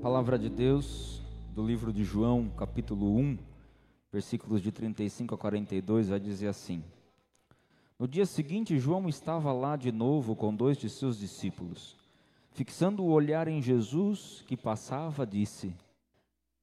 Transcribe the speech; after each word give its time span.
Palavra 0.00 0.38
de 0.38 0.48
Deus 0.48 1.20
do 1.52 1.66
livro 1.66 1.92
de 1.92 2.04
João, 2.04 2.48
capítulo 2.50 3.16
1, 3.16 3.36
versículos 4.12 4.62
de 4.62 4.70
35 4.70 5.34
a 5.34 5.38
42, 5.38 6.10
vai 6.10 6.20
dizer 6.20 6.46
assim: 6.46 6.84
No 7.98 8.06
dia 8.06 8.24
seguinte, 8.24 8.78
João 8.78 9.08
estava 9.08 9.52
lá 9.52 9.74
de 9.74 9.90
novo 9.90 10.36
com 10.36 10.54
dois 10.54 10.78
de 10.78 10.88
seus 10.88 11.18
discípulos. 11.18 11.96
Fixando 12.52 13.02
o 13.02 13.10
olhar 13.10 13.48
em 13.48 13.60
Jesus 13.60 14.44
que 14.46 14.56
passava, 14.56 15.26
disse: 15.26 15.74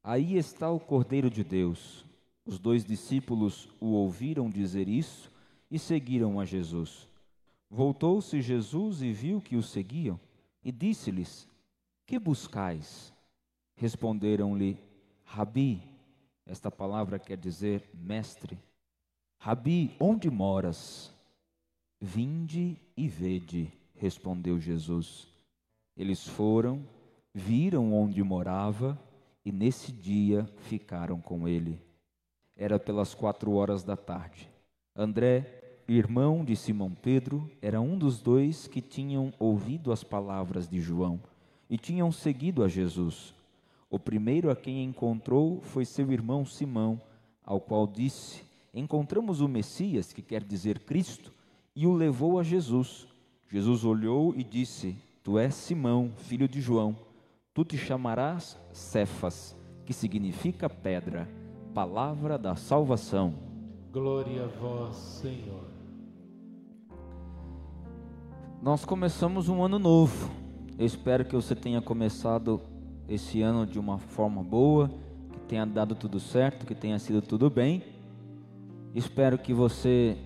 Aí 0.02 0.38
está 0.38 0.72
o 0.72 0.80
Cordeiro 0.80 1.30
de 1.30 1.44
Deus. 1.44 2.06
Os 2.46 2.58
dois 2.58 2.86
discípulos 2.86 3.68
o 3.82 3.88
ouviram 3.88 4.50
dizer 4.50 4.88
isso 4.88 5.30
e 5.70 5.78
seguiram 5.78 6.40
a 6.40 6.46
Jesus. 6.46 7.06
Voltou-se 7.70 8.42
Jesus 8.42 9.02
e 9.02 9.12
viu 9.12 9.42
que 9.42 9.58
o 9.58 9.62
seguiam 9.62 10.18
e 10.64 10.72
disse-lhes: 10.72 11.46
Que 12.06 12.18
buscais? 12.18 13.14
Responderam-lhe: 13.76 14.80
Rabi, 15.24 15.82
esta 16.46 16.72
palavra 16.72 17.20
quer 17.20 17.38
dizer 17.38 17.90
mestre. 17.94 18.58
Rabi, 19.38 19.96
onde 20.00 20.30
moras? 20.30 21.14
Vinde 22.00 22.80
e 22.96 23.08
vede, 23.08 23.72
respondeu 23.96 24.60
Jesus. 24.60 25.28
Eles 25.98 26.28
foram, 26.28 26.86
viram 27.34 27.94
onde 27.94 28.22
morava 28.24 29.00
e 29.44 29.52
nesse 29.52 29.92
dia 29.92 30.46
ficaram 30.58 31.20
com 31.20 31.48
ele. 31.48 31.82
Era 32.56 32.80
pelas 32.80 33.14
quatro 33.14 33.52
horas 33.54 33.84
da 33.84 33.98
tarde. 33.98 34.50
André, 34.96 35.82
irmão 35.88 36.44
de 36.44 36.56
Simão 36.56 36.92
Pedro, 36.92 37.50
era 37.62 37.82
um 37.82 37.98
dos 37.98 38.22
dois 38.22 38.68
que 38.68 38.82
tinham 38.82 39.34
ouvido 39.38 39.92
as 39.92 40.04
palavras 40.04 40.68
de 40.68 40.80
João 40.80 41.22
e 41.70 41.78
tinham 41.78 42.12
seguido 42.12 42.64
a 42.64 42.68
Jesus. 42.68 43.34
O 43.90 44.00
primeiro 44.00 44.50
a 44.50 44.56
quem 44.56 44.84
encontrou 44.84 45.62
foi 45.62 45.86
seu 45.86 46.12
irmão 46.12 46.46
Simão, 46.46 47.02
ao 47.44 47.60
qual 47.60 47.86
disse: 47.86 48.44
Encontramos 48.74 49.42
o 49.42 49.48
Messias, 49.48 50.12
que 50.12 50.22
quer 50.22 50.44
dizer 50.44 50.80
Cristo, 50.80 51.32
e 51.76 51.86
o 51.86 51.94
levou 51.94 52.40
a 52.40 52.44
Jesus. 52.44 53.08
Jesus 53.50 53.86
olhou 53.86 54.34
e 54.36 54.44
disse: 54.44 54.98
Tu 55.24 55.38
és 55.38 55.54
Simão, 55.54 56.12
filho 56.18 56.48
de 56.48 56.60
João. 56.60 56.96
Tu 57.54 57.64
te 57.64 57.78
chamarás 57.78 58.60
Cefas, 58.74 59.56
que 59.86 59.94
significa 59.94 60.70
pedra 60.70 61.30
palavra 61.76 62.38
da 62.38 62.56
salvação. 62.56 63.34
Glória 63.92 64.46
a 64.46 64.48
vós, 64.48 64.96
Senhor. 64.96 65.66
Nós 68.62 68.86
começamos 68.86 69.50
um 69.50 69.62
ano 69.62 69.78
novo. 69.78 70.32
Eu 70.78 70.86
espero 70.86 71.26
que 71.26 71.36
você 71.36 71.54
tenha 71.54 71.82
começado 71.82 72.62
esse 73.08 73.42
ano 73.42 73.66
de 73.66 73.80
uma 73.80 73.98
forma 73.98 74.44
boa, 74.44 74.90
que 75.32 75.40
tenha 75.48 75.66
dado 75.66 75.96
tudo 75.96 76.20
certo, 76.20 76.66
que 76.66 76.76
tenha 76.76 76.98
sido 77.00 77.22
tudo 77.22 77.50
bem. 77.50 77.84
Espero 78.94 79.38
que 79.38 79.54
você 79.54 80.18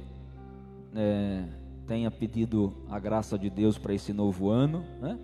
é, 0.96 1.44
tenha 1.88 2.10
pedido 2.10 2.74
a 2.90 3.00
graça 3.00 3.38
de 3.38 3.50
Deus 3.50 3.78
para 3.78 3.94
esse 3.94 4.14
novo 4.14 4.50
ano, 4.50 4.84
né? 5.02 5.18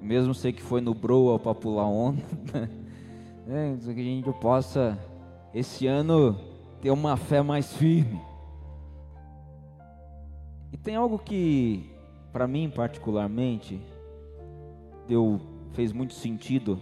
Mesmo 0.00 0.32
sei 0.32 0.52
que 0.52 0.62
foi 0.62 0.80
no 0.80 0.94
Broa 0.94 1.38
para 1.38 1.54
pular 1.54 1.86
onda, 1.86 2.22
né? 3.46 3.76
que 3.82 3.90
a 3.90 3.94
gente 3.94 4.32
possa 4.34 4.96
esse 5.52 5.86
ano 5.86 6.38
ter 6.80 6.90
uma 6.90 7.16
fé 7.16 7.42
mais 7.42 7.72
firme. 7.72 8.20
E 10.72 10.76
tem 10.76 10.94
algo 10.94 11.18
que 11.18 11.90
para 12.32 12.46
mim 12.46 12.70
particularmente 12.70 13.80
deu 15.08 15.40
fez 15.72 15.92
muito 15.92 16.14
sentido 16.14 16.80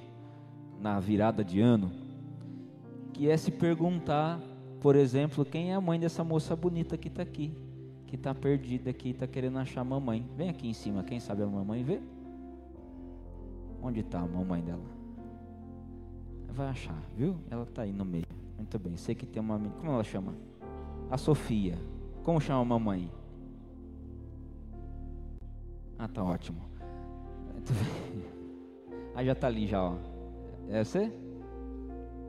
na 0.81 1.00
virada 1.00 1.45
de 1.45 1.61
ano, 1.61 1.91
que 3.12 3.28
é 3.28 3.37
se 3.37 3.50
perguntar, 3.50 4.41
por 4.81 4.97
exemplo, 4.97 5.45
quem 5.45 5.72
é 5.72 5.75
a 5.75 5.81
mãe 5.81 5.99
dessa 5.99 6.22
moça 6.22 6.55
bonita 6.55 6.97
que 6.97 7.09
está 7.09 7.22
aqui, 7.22 7.56
que 8.06 8.17
está 8.17 8.34
perdida 8.34 8.91
aqui, 8.91 9.11
está 9.11 9.27
querendo 9.27 9.59
achar 9.59 9.81
a 9.81 9.84
mamãe. 9.84 10.28
Vem 10.37 10.49
aqui 10.49 10.69
em 10.69 10.72
cima, 10.72 11.03
quem 11.03 11.19
sabe 11.19 11.43
a 11.43 11.47
mamãe 11.47 11.83
vê? 11.83 12.00
Onde 13.83 14.00
está 14.00 14.21
a 14.21 14.27
mamãe 14.27 14.62
dela? 14.62 14.84
Vai 16.49 16.69
achar, 16.69 17.03
viu? 17.16 17.37
Ela 17.51 17.65
está 17.65 17.83
aí 17.83 17.93
no 17.93 18.05
meio. 18.05 18.27
Muito 18.56 18.78
bem. 18.78 18.97
Sei 18.97 19.15
que 19.15 19.27
tem 19.27 19.43
uma. 19.43 19.59
Como 19.59 19.91
ela 19.91 20.05
chama? 20.05 20.33
A 21.11 21.19
Sofia. 21.19 21.77
Como 22.22 22.41
chama 22.41 22.61
a 22.61 22.65
mamãe? 22.65 23.10
Ah, 25.98 26.09
tá 26.09 26.22
ótimo. 26.22 26.63
Muito 27.53 27.72
bem. 27.72 28.34
Ah, 29.15 29.25
já 29.25 29.33
está 29.33 29.47
ali 29.47 29.66
já, 29.66 29.83
ó. 29.83 29.95
É 30.69 30.83
você? 30.83 31.13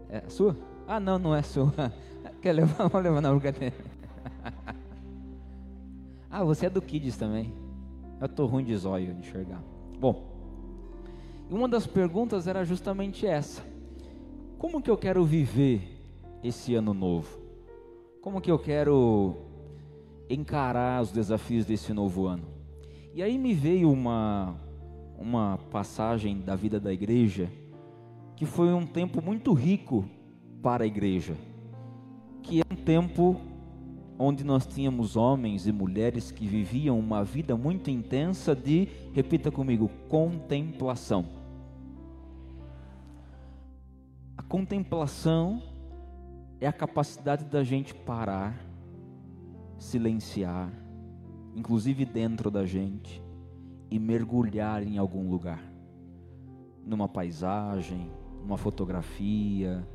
É 0.09 0.21
sua? 0.29 0.55
Ah, 0.87 0.99
não, 0.99 1.17
não 1.17 1.35
é 1.35 1.41
sua. 1.41 1.73
Quer 2.41 2.53
levar? 2.53 2.87
Vou 2.87 3.01
levar 3.01 3.21
na 3.21 3.31
brincadeira. 3.31 3.75
Ah, 6.27 6.43
você 6.43 6.65
é 6.65 6.69
do 6.69 6.81
Kids 6.81 7.15
também. 7.15 7.53
Eu 8.19 8.27
tô 8.27 8.45
ruim 8.45 8.65
de 8.65 8.75
zóio 8.75 9.13
de 9.13 9.19
enxergar. 9.21 9.63
Bom, 9.97 10.35
uma 11.49 11.65
das 11.69 11.87
perguntas 11.87 12.45
era 12.45 12.65
justamente 12.65 13.25
essa. 13.25 13.63
Como 14.57 14.81
que 14.81 14.89
eu 14.89 14.97
quero 14.97 15.23
viver 15.23 15.97
esse 16.43 16.75
ano 16.75 16.93
novo? 16.93 17.39
Como 18.21 18.41
que 18.41 18.51
eu 18.51 18.59
quero 18.59 19.35
encarar 20.29 21.01
os 21.01 21.11
desafios 21.11 21.65
desse 21.65 21.93
novo 21.93 22.25
ano? 22.25 22.43
E 23.13 23.23
aí 23.23 23.37
me 23.37 23.53
veio 23.53 23.89
uma 23.89 24.59
uma 25.17 25.57
passagem 25.71 26.41
da 26.41 26.55
vida 26.55 26.79
da 26.79 26.91
igreja 26.93 27.49
que 28.35 28.45
foi 28.45 28.73
um 28.73 28.85
tempo 28.85 29.21
muito 29.21 29.53
rico 29.53 30.05
para 30.61 30.83
a 30.83 30.87
igreja, 30.87 31.35
que 32.43 32.59
é 32.59 32.63
um 32.69 32.75
tempo 32.75 33.39
onde 34.17 34.43
nós 34.43 34.65
tínhamos 34.65 35.15
homens 35.15 35.67
e 35.67 35.71
mulheres 35.71 36.31
que 36.31 36.45
viviam 36.45 36.99
uma 36.99 37.23
vida 37.23 37.55
muito 37.55 37.89
intensa 37.89 38.55
de, 38.55 38.87
repita 39.13 39.51
comigo, 39.51 39.89
contemplação. 40.09 41.25
A 44.37 44.43
contemplação 44.43 45.61
é 46.59 46.67
a 46.67 46.73
capacidade 46.73 47.45
da 47.45 47.63
gente 47.63 47.93
parar, 47.93 48.57
silenciar, 49.77 50.71
inclusive 51.55 52.05
dentro 52.05 52.49
da 52.49 52.65
gente, 52.65 53.21
e 53.89 53.99
mergulhar 53.99 54.83
em 54.83 54.97
algum 54.97 55.29
lugar, 55.29 55.63
numa 56.85 57.07
paisagem, 57.07 58.11
numa 58.41 58.57
fotografia, 58.57 59.87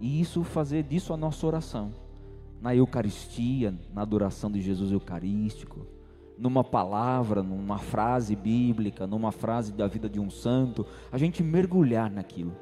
e 0.00 0.20
isso 0.20 0.42
fazer 0.42 0.82
disso 0.82 1.12
a 1.12 1.16
nossa 1.16 1.46
oração. 1.46 1.92
Na 2.60 2.74
Eucaristia, 2.74 3.74
na 3.92 4.02
adoração 4.02 4.50
de 4.50 4.60
Jesus 4.60 4.92
Eucarístico, 4.92 5.86
numa 6.36 6.64
palavra, 6.64 7.42
numa 7.42 7.78
frase 7.78 8.34
bíblica, 8.34 9.06
numa 9.06 9.30
frase 9.30 9.72
da 9.72 9.86
vida 9.86 10.08
de 10.08 10.18
um 10.18 10.30
santo, 10.30 10.84
a 11.10 11.18
gente 11.18 11.42
mergulhar 11.42 12.10
naquilo. 12.10 12.52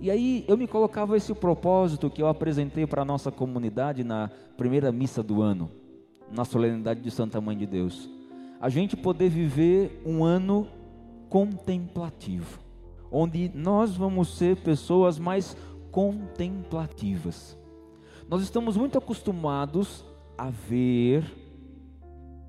E 0.00 0.10
aí 0.10 0.44
eu 0.46 0.56
me 0.56 0.66
colocava 0.66 1.16
esse 1.16 1.34
propósito 1.34 2.08
que 2.08 2.22
eu 2.22 2.28
apresentei 2.28 2.86
para 2.86 3.02
a 3.02 3.04
nossa 3.04 3.32
comunidade 3.32 4.04
na 4.04 4.30
primeira 4.56 4.92
missa 4.92 5.22
do 5.22 5.42
ano, 5.42 5.70
na 6.30 6.44
solenidade 6.44 7.00
de 7.00 7.10
Santa 7.10 7.40
Mãe 7.40 7.56
de 7.56 7.66
Deus. 7.66 8.08
A 8.60 8.68
gente 8.68 8.96
poder 8.96 9.28
viver 9.28 10.02
um 10.04 10.24
ano 10.24 10.66
contemplativo, 11.28 12.58
onde 13.10 13.48
nós 13.54 13.96
vamos 13.96 14.36
ser 14.36 14.56
pessoas 14.56 15.16
mais 15.16 15.56
contemplativas. 15.92 17.56
Nós 18.28 18.42
estamos 18.42 18.76
muito 18.76 18.98
acostumados 18.98 20.04
a 20.36 20.50
ver 20.50 21.24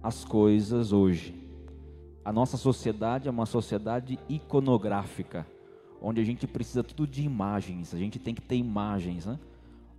as 0.02 0.26
coisas 0.26 0.92
hoje. 0.92 1.36
A 2.26 2.34
nossa 2.34 2.58
sociedade 2.58 3.28
é 3.28 3.32
uma 3.32 3.46
sociedade 3.46 4.18
iconográfica, 4.28 5.46
onde 6.02 6.20
a 6.22 6.24
gente 6.24 6.48
precisa 6.48 6.84
tudo 6.84 7.06
de 7.06 7.22
imagens, 7.22 7.94
a 7.94 7.98
gente 7.98 8.18
tem 8.18 8.34
que 8.34 8.42
ter 8.42 8.56
imagens, 8.56 9.28
né? 9.28 9.38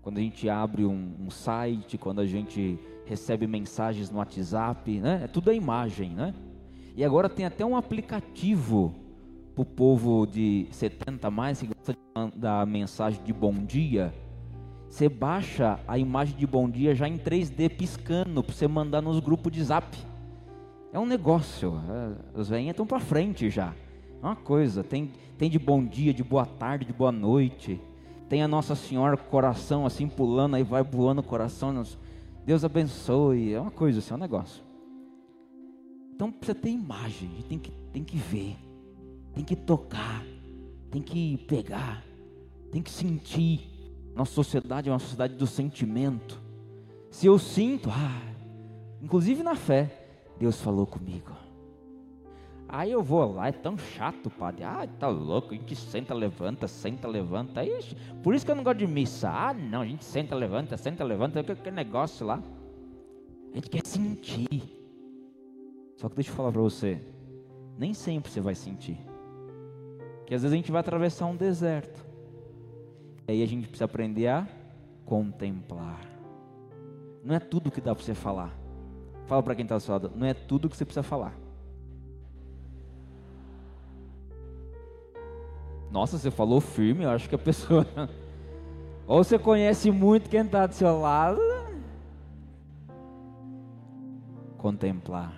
Quando 0.03 0.19
a 0.19 0.21
gente 0.21 0.49
abre 0.49 0.85
um, 0.85 1.15
um 1.21 1.31
site, 1.31 1.99
quando 1.99 2.21
a 2.21 2.27
gente 2.27 2.79
recebe 3.11 3.47
mensagens 3.47 4.11
no 4.11 4.19
WhatsApp, 4.19 4.99
né? 5.01 5.23
É 5.25 5.27
tudo 5.27 5.51
a 5.51 5.55
imagem, 5.55 6.11
né? 6.11 6.35
E 6.97 7.05
agora 7.05 7.29
tem 7.29 7.45
até 7.45 7.65
um 7.65 7.77
aplicativo 7.77 8.95
para 9.55 9.63
o 9.63 9.65
povo 9.67 10.27
de 10.27 10.67
70 10.71 11.31
mais 11.31 11.61
que 11.61 11.67
gosta 11.67 11.93
de 11.93 11.99
mandar 12.15 12.67
mensagem 12.67 13.23
de 13.23 13.33
bom 13.33 13.53
dia 13.53 14.15
você 14.91 15.09
baixa 15.09 15.79
a 15.87 15.97
imagem 15.97 16.37
de 16.37 16.45
bom 16.45 16.69
dia 16.69 16.97
já 16.97 17.09
em 17.09 17.17
3D 17.17 17.71
piscando 17.71 18.43
para 18.43 18.53
você 18.53 18.67
mandar 18.67 19.01
nos 19.01 19.21
grupos 19.21 19.53
de 19.53 19.63
zap. 19.63 19.97
É 20.93 20.99
um 20.99 21.07
negócio. 21.07 21.81
É, 21.89 22.39
os 22.41 22.49
velhinhos 22.49 22.73
estão 22.73 22.85
para 22.85 22.99
frente 22.99 23.49
já. 23.49 23.73
É 24.21 24.27
uma 24.27 24.35
coisa. 24.35 24.83
Tem, 24.83 25.13
tem 25.39 25.49
de 25.49 25.61
bom 25.61 25.83
dia, 25.83 26.13
de 26.13 26.25
boa 26.25 26.45
tarde, 26.45 26.85
de 26.85 26.93
boa 26.93 27.13
noite. 27.13 27.81
Tem 28.29 28.43
a 28.43 28.49
Nossa 28.49 28.75
Senhora 28.75 29.17
coração 29.17 29.87
assim 29.87 30.09
pulando, 30.09 30.57
aí 30.57 30.65
vai 30.65 30.83
voando 30.83 31.21
o 31.21 31.25
coração. 31.25 31.85
Deus 32.45 32.65
abençoe. 32.65 33.53
É 33.53 33.61
uma 33.61 33.71
coisa 33.71 33.99
assim, 33.99 34.13
é 34.13 34.17
um 34.17 34.21
negócio. 34.21 34.63
Então 36.15 36.31
precisa 36.31 36.59
ter 36.59 36.69
imagem, 36.69 37.31
tem 37.49 37.59
que, 37.59 37.71
tem 37.93 38.05
que 38.05 38.17
ver, 38.17 38.55
tem 39.33 39.43
que 39.43 39.57
tocar, 39.57 40.23
tem 40.91 41.01
que 41.01 41.39
pegar, 41.49 42.05
tem 42.71 42.83
que 42.83 42.91
sentir. 42.91 43.69
Nossa 44.15 44.33
sociedade 44.33 44.89
é 44.89 44.93
uma 44.93 44.99
sociedade 44.99 45.35
do 45.35 45.47
sentimento. 45.47 46.39
Se 47.11 47.27
eu 47.27 47.39
sinto, 47.39 47.89
ah, 47.91 48.23
inclusive 49.01 49.43
na 49.43 49.55
fé, 49.55 50.09
Deus 50.39 50.61
falou 50.61 50.87
comigo. 50.87 51.33
Aí 52.73 52.93
eu 52.93 53.03
vou 53.03 53.33
lá, 53.35 53.49
é 53.49 53.53
tão 53.53 53.77
chato, 53.77 54.31
padre. 54.31 54.63
Ah, 54.63 54.87
tá 54.87 55.09
louco, 55.09 55.53
a 55.53 55.57
gente 55.57 55.75
senta, 55.75 56.15
levanta, 56.15 56.69
senta, 56.69 57.09
levanta. 57.09 57.65
Ixi, 57.65 57.97
por 58.23 58.33
isso 58.33 58.45
que 58.45 58.53
eu 58.53 58.55
não 58.55 58.63
gosto 58.63 58.79
de 58.79 58.87
missa. 58.87 59.29
Ah, 59.29 59.53
não, 59.53 59.81
a 59.81 59.87
gente 59.87 60.05
senta, 60.05 60.37
levanta, 60.37 60.77
senta, 60.77 61.03
levanta. 61.03 61.43
Que 61.43 61.71
negócio 61.73 62.25
lá. 62.25 62.41
A 63.51 63.57
gente 63.57 63.69
quer 63.69 63.85
sentir. 63.85 64.63
Só 65.97 66.09
que 66.09 66.15
deixa 66.15 66.31
eu 66.31 66.35
falar 66.37 66.53
para 66.53 66.63
você, 66.63 67.01
nem 67.77 67.93
sempre 67.93 68.31
você 68.31 68.41
vai 68.41 68.55
sentir. 68.55 68.99
Porque 70.21 70.35
às 70.37 70.43
vezes 70.43 70.53
a 70.53 70.57
gente 70.57 70.71
vai 70.71 70.81
atravessar 70.81 71.27
um 71.27 71.35
deserto. 71.35 72.07
Aí 73.27 73.43
a 73.43 73.47
gente 73.47 73.67
precisa 73.67 73.87
aprender 73.87 74.29
a 74.29 74.47
contemplar. 75.05 76.01
Não 77.25 77.35
é 77.35 77.41
tudo 77.41 77.69
que 77.69 77.81
dá 77.81 77.97
para 77.97 78.05
você 78.05 78.15
falar. 78.15 78.57
Fala 79.27 79.43
para 79.43 79.57
quem 79.57 79.65
está 79.65 79.75
ao 79.75 79.81
seu 79.81 79.93
lado, 79.93 80.13
não 80.15 80.25
é 80.25 80.35
tudo 80.35 80.69
que 80.69 80.77
você 80.77 80.85
precisa 80.85 81.03
falar. 81.03 81.50
Nossa, 85.91 86.17
você 86.17 86.31
falou 86.31 86.61
firme, 86.61 87.05
eu 87.05 87.11
acho 87.11 87.29
que 87.29 87.35
a 87.35 87.39
pessoa. 87.39 87.85
Ou 89.07 89.25
você 89.25 89.39
conhece 89.39 89.91
muito 89.91 90.31
quem 90.31 90.43
está 90.43 90.67
do 90.67 90.75
seu 90.75 91.01
lado. 91.01 91.41
Contemplar. 94.57 95.35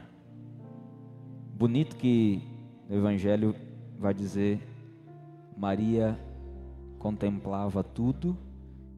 Bonito 1.55 1.97
que 1.97 2.43
o 2.89 2.95
Evangelho 2.95 3.57
vai 3.99 4.13
dizer: 4.13 4.61
Maria 5.57 6.19
contemplava 6.99 7.83
tudo 7.83 8.37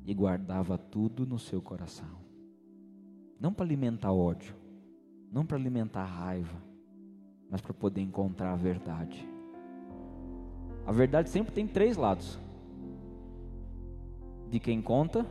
e 0.05 0.13
guardava 0.13 0.77
tudo 0.77 1.25
no 1.25 1.39
seu 1.39 1.63
coração. 1.63 2.25
Não 3.39 3.53
para 3.53 3.65
alimentar 3.65 4.13
ódio, 4.13 4.57
não 5.31 5.47
para 5.47 5.57
alimentar 5.57 6.05
raiva, 6.05 6.61
mas 7.49 7.61
para 7.61 7.75
poder 7.75 8.01
encontrar 8.01 8.53
a 8.53 8.57
verdade. 8.57 9.34
A 10.87 10.93
verdade 10.93 11.31
sempre 11.31 11.53
tem 11.53 11.67
três 11.67 11.97
lados: 11.97 12.39
de 14.51 14.59
quem 14.61 14.81
conta, 14.81 15.27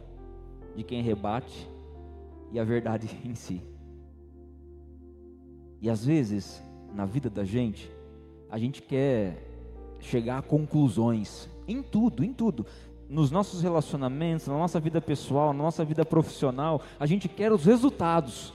de 0.76 0.84
quem 0.84 1.02
rebate 1.02 1.70
e 2.52 2.60
a 2.60 2.64
verdade 2.64 3.10
em 3.24 3.36
si. 3.36 3.62
E 5.82 5.90
às 5.90 6.06
vezes, 6.06 6.64
na 6.94 7.06
vida 7.06 7.30
da 7.30 7.44
gente, 7.44 7.92
a 8.50 8.58
gente 8.58 8.82
quer 8.82 9.38
chegar 10.00 10.38
a 10.38 10.42
conclusões 10.42 11.50
em 11.68 11.82
tudo, 11.82 12.24
em 12.24 12.34
tudo. 12.34 12.66
Nos 13.10 13.32
nossos 13.32 13.62
relacionamentos, 13.62 14.48
na 14.48 14.58
nossa 14.58 14.80
vida 14.80 15.02
pessoal, 15.02 15.54
na 15.54 15.62
nossa 15.62 15.84
vida 15.84 16.06
profissional, 16.06 16.82
a 17.00 17.06
gente 17.06 17.28
quer 17.28 17.52
os 17.52 17.66
resultados. 17.66 18.54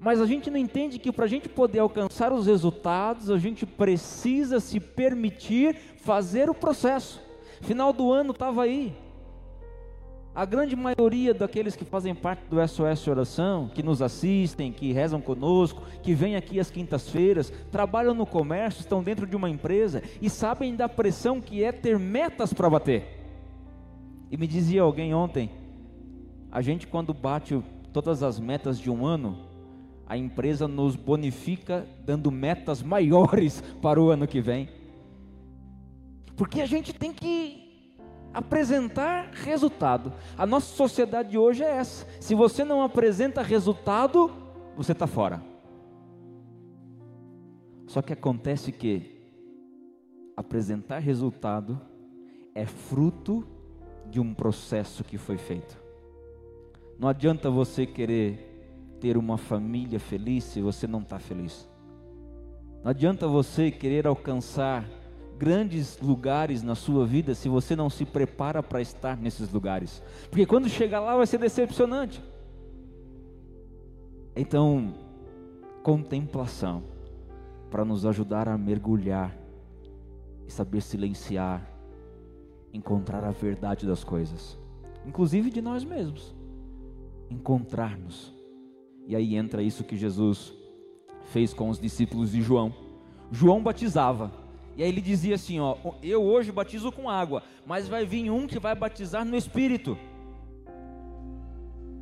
Mas 0.00 0.20
a 0.20 0.26
gente 0.26 0.50
não 0.50 0.58
entende 0.58 0.98
que 0.98 1.10
para 1.10 1.24
a 1.24 1.28
gente 1.28 1.48
poder 1.48 1.80
alcançar 1.80 2.32
os 2.32 2.46
resultados, 2.46 3.30
a 3.30 3.38
gente 3.38 3.66
precisa 3.66 4.60
se 4.60 4.78
permitir 4.78 5.74
fazer 5.96 6.48
o 6.48 6.54
processo. 6.54 7.20
Final 7.62 7.92
do 7.92 8.12
ano 8.12 8.30
estava 8.30 8.62
aí. 8.62 8.94
A 10.32 10.44
grande 10.44 10.76
maioria 10.76 11.34
daqueles 11.34 11.74
que 11.74 11.84
fazem 11.84 12.14
parte 12.14 12.44
do 12.48 12.64
SOS 12.64 13.08
Oração, 13.08 13.68
que 13.74 13.82
nos 13.82 14.00
assistem, 14.00 14.70
que 14.70 14.92
rezam 14.92 15.20
conosco, 15.20 15.82
que 16.00 16.14
vêm 16.14 16.36
aqui 16.36 16.60
às 16.60 16.70
quintas-feiras, 16.70 17.52
trabalham 17.72 18.14
no 18.14 18.24
comércio, 18.24 18.80
estão 18.80 19.02
dentro 19.02 19.26
de 19.26 19.34
uma 19.34 19.50
empresa 19.50 20.00
e 20.22 20.30
sabem 20.30 20.76
da 20.76 20.88
pressão 20.88 21.40
que 21.40 21.64
é 21.64 21.72
ter 21.72 21.98
metas 21.98 22.52
para 22.52 22.70
bater. 22.70 23.04
E 24.30 24.36
me 24.36 24.46
dizia 24.46 24.82
alguém 24.82 25.12
ontem, 25.12 25.50
a 26.52 26.62
gente 26.62 26.86
quando 26.86 27.12
bate 27.12 27.60
todas 27.92 28.22
as 28.22 28.38
metas 28.38 28.78
de 28.78 28.88
um 28.88 29.04
ano, 29.04 29.47
a 30.08 30.16
empresa 30.16 30.66
nos 30.66 30.96
bonifica 30.96 31.86
dando 32.02 32.32
metas 32.32 32.82
maiores 32.82 33.60
para 33.82 34.00
o 34.00 34.08
ano 34.08 34.26
que 34.26 34.40
vem. 34.40 34.70
Porque 36.34 36.62
a 36.62 36.66
gente 36.66 36.94
tem 36.94 37.12
que 37.12 37.94
apresentar 38.32 39.30
resultado. 39.32 40.12
A 40.36 40.46
nossa 40.46 40.74
sociedade 40.74 41.30
de 41.30 41.38
hoje 41.38 41.62
é 41.62 41.76
essa. 41.76 42.06
Se 42.20 42.34
você 42.34 42.64
não 42.64 42.82
apresenta 42.82 43.42
resultado, 43.42 44.30
você 44.74 44.92
está 44.92 45.06
fora. 45.06 45.42
Só 47.86 48.00
que 48.00 48.12
acontece 48.12 48.72
que 48.72 49.18
apresentar 50.36 51.00
resultado 51.00 51.80
é 52.54 52.64
fruto 52.64 53.46
de 54.06 54.20
um 54.20 54.32
processo 54.32 55.04
que 55.04 55.18
foi 55.18 55.36
feito. 55.36 55.76
Não 56.98 57.08
adianta 57.08 57.50
você 57.50 57.84
querer 57.86 58.47
ter 59.00 59.16
uma 59.16 59.36
família 59.36 59.98
feliz 60.00 60.44
se 60.44 60.60
você 60.60 60.86
não 60.86 61.00
está 61.00 61.18
feliz. 61.18 61.68
Não 62.82 62.90
adianta 62.90 63.26
você 63.26 63.70
querer 63.70 64.06
alcançar 64.06 64.88
grandes 65.38 65.98
lugares 66.00 66.62
na 66.62 66.74
sua 66.74 67.06
vida 67.06 67.34
se 67.34 67.48
você 67.48 67.76
não 67.76 67.88
se 67.88 68.04
prepara 68.04 68.62
para 68.62 68.80
estar 68.80 69.16
nesses 69.16 69.52
lugares. 69.52 70.02
Porque 70.28 70.46
quando 70.46 70.68
chegar 70.68 71.00
lá 71.00 71.16
vai 71.16 71.26
ser 71.26 71.38
decepcionante. 71.38 72.22
Então, 74.34 74.94
contemplação 75.82 76.82
para 77.70 77.84
nos 77.84 78.06
ajudar 78.06 78.48
a 78.48 78.58
mergulhar 78.58 79.36
e 80.46 80.50
saber 80.52 80.80
silenciar, 80.80 81.68
encontrar 82.72 83.24
a 83.24 83.30
verdade 83.30 83.86
das 83.86 84.02
coisas, 84.02 84.58
inclusive 85.06 85.50
de 85.50 85.60
nós 85.60 85.84
mesmos. 85.84 86.34
encontrar-nos. 87.30 88.37
E 89.08 89.16
aí 89.16 89.36
entra 89.36 89.62
isso 89.62 89.84
que 89.84 89.96
Jesus 89.96 90.52
fez 91.32 91.54
com 91.54 91.70
os 91.70 91.80
discípulos 91.80 92.32
de 92.32 92.42
João. 92.42 92.74
João 93.32 93.62
batizava. 93.62 94.30
E 94.76 94.82
aí 94.82 94.88
ele 94.90 95.00
dizia 95.00 95.34
assim, 95.34 95.58
ó, 95.58 95.76
eu 96.02 96.22
hoje 96.22 96.52
batizo 96.52 96.92
com 96.92 97.08
água, 97.08 97.42
mas 97.66 97.88
vai 97.88 98.04
vir 98.04 98.30
um 98.30 98.46
que 98.46 98.58
vai 98.58 98.74
batizar 98.74 99.24
no 99.24 99.34
Espírito. 99.34 99.96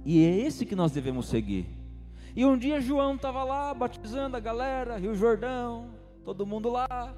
E 0.05 0.25
é 0.25 0.37
esse 0.41 0.67
que 0.67 0.75
nós 0.75 0.91
devemos 0.91 1.27
seguir. 1.27 1.67
E 2.35 2.45
um 2.45 2.59
dia 2.59 2.81
João 2.81 3.15
estava 3.15 3.45
lá 3.45 3.73
batizando 3.73 4.37
a 4.37 4.41
galera, 4.41 4.99
Rio 4.99 5.15
Jordão, 5.15 5.91
todo 6.25 6.45
mundo 6.45 6.69
lá. 6.69 7.15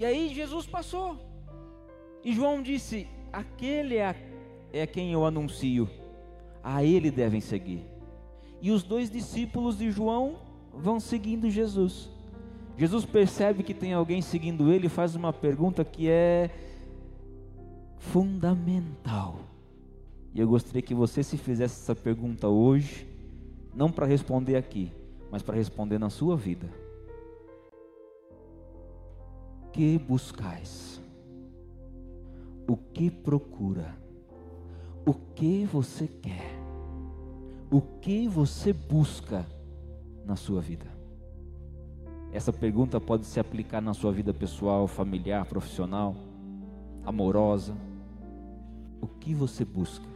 E 0.00 0.04
aí 0.04 0.34
Jesus 0.34 0.66
passou. 0.66 1.16
E 2.24 2.32
João 2.32 2.60
disse: 2.60 3.06
Aquele 3.32 3.98
é, 3.98 4.16
é 4.72 4.84
quem 4.84 5.12
eu 5.12 5.24
anuncio, 5.24 5.88
a 6.62 6.82
ele 6.82 7.10
devem 7.10 7.40
seguir. 7.40 7.95
E 8.60 8.70
os 8.70 8.82
dois 8.82 9.10
discípulos 9.10 9.78
de 9.78 9.90
João 9.90 10.36
vão 10.72 11.00
seguindo 11.00 11.50
Jesus. 11.50 12.10
Jesus 12.76 13.04
percebe 13.04 13.62
que 13.62 13.72
tem 13.72 13.92
alguém 13.92 14.20
seguindo 14.20 14.70
ele 14.70 14.86
e 14.86 14.90
faz 14.90 15.14
uma 15.14 15.32
pergunta 15.32 15.84
que 15.84 16.08
é 16.08 16.50
fundamental. 17.98 19.40
E 20.34 20.40
eu 20.40 20.46
gostaria 20.46 20.82
que 20.82 20.94
você 20.94 21.22
se 21.22 21.38
fizesse 21.38 21.80
essa 21.82 21.94
pergunta 21.94 22.48
hoje 22.48 23.06
não 23.74 23.90
para 23.90 24.06
responder 24.06 24.56
aqui, 24.56 24.92
mas 25.30 25.42
para 25.42 25.56
responder 25.56 25.98
na 25.98 26.10
sua 26.10 26.36
vida. 26.36 26.68
Que 29.72 29.98
buscais? 29.98 31.00
O 32.68 32.76
que 32.76 33.10
procura? 33.10 33.94
O 35.06 35.14
que 35.14 35.64
você 35.66 36.08
quer? 36.08 36.65
O 37.70 37.80
que 37.80 38.28
você 38.28 38.72
busca 38.72 39.44
na 40.24 40.36
sua 40.36 40.60
vida? 40.60 40.86
Essa 42.32 42.52
pergunta 42.52 43.00
pode 43.00 43.26
se 43.26 43.40
aplicar 43.40 43.80
na 43.80 43.92
sua 43.92 44.12
vida 44.12 44.32
pessoal, 44.32 44.86
familiar, 44.86 45.44
profissional, 45.46 46.14
amorosa. 47.04 47.74
O 49.00 49.08
que 49.08 49.34
você 49.34 49.64
busca? 49.64 50.06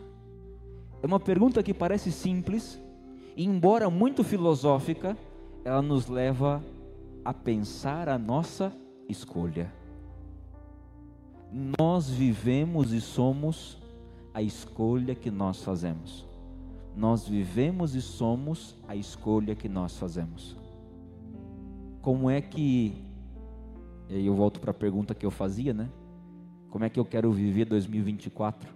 É 1.03 1.07
uma 1.07 1.19
pergunta 1.19 1.63
que 1.63 1.75
parece 1.75 2.13
simples, 2.13 2.81
embora 3.37 3.91
muito 3.91 4.23
filosófica, 4.23 5.17
ela 5.65 5.83
nos 5.83 6.07
leva 6.07 6.63
a 7.25 7.35
pensar 7.35 8.09
a 8.09 8.19
nossa 8.19 8.73
escolha. 9.09 9.73
Nós 11.79 12.09
vivemos 12.09 12.93
e 12.93 13.01
somos 13.01 13.77
a 14.33 14.41
escolha 14.41 15.17
que 15.17 15.33
nós 15.33 15.65
fazemos. 15.65 16.30
Nós 17.01 17.27
vivemos 17.27 17.95
e 17.95 18.03
somos 18.03 18.77
a 18.87 18.95
escolha 18.95 19.55
que 19.55 19.71
nós 19.71 19.97
fazemos. 19.97 20.55
Como 22.03 22.29
é 22.29 22.43
que. 22.43 22.95
E 24.07 24.17
aí 24.17 24.27
eu 24.27 24.35
volto 24.35 24.61
para 24.61 24.71
a 24.71 24.75
pergunta 24.75 25.15
que 25.15 25.25
eu 25.25 25.31
fazia, 25.31 25.73
né? 25.73 25.89
Como 26.69 26.85
é 26.85 26.91
que 26.91 27.01
eu 27.01 27.05
quero 27.07 27.33
viver 27.33 27.65
2024? 27.65 28.71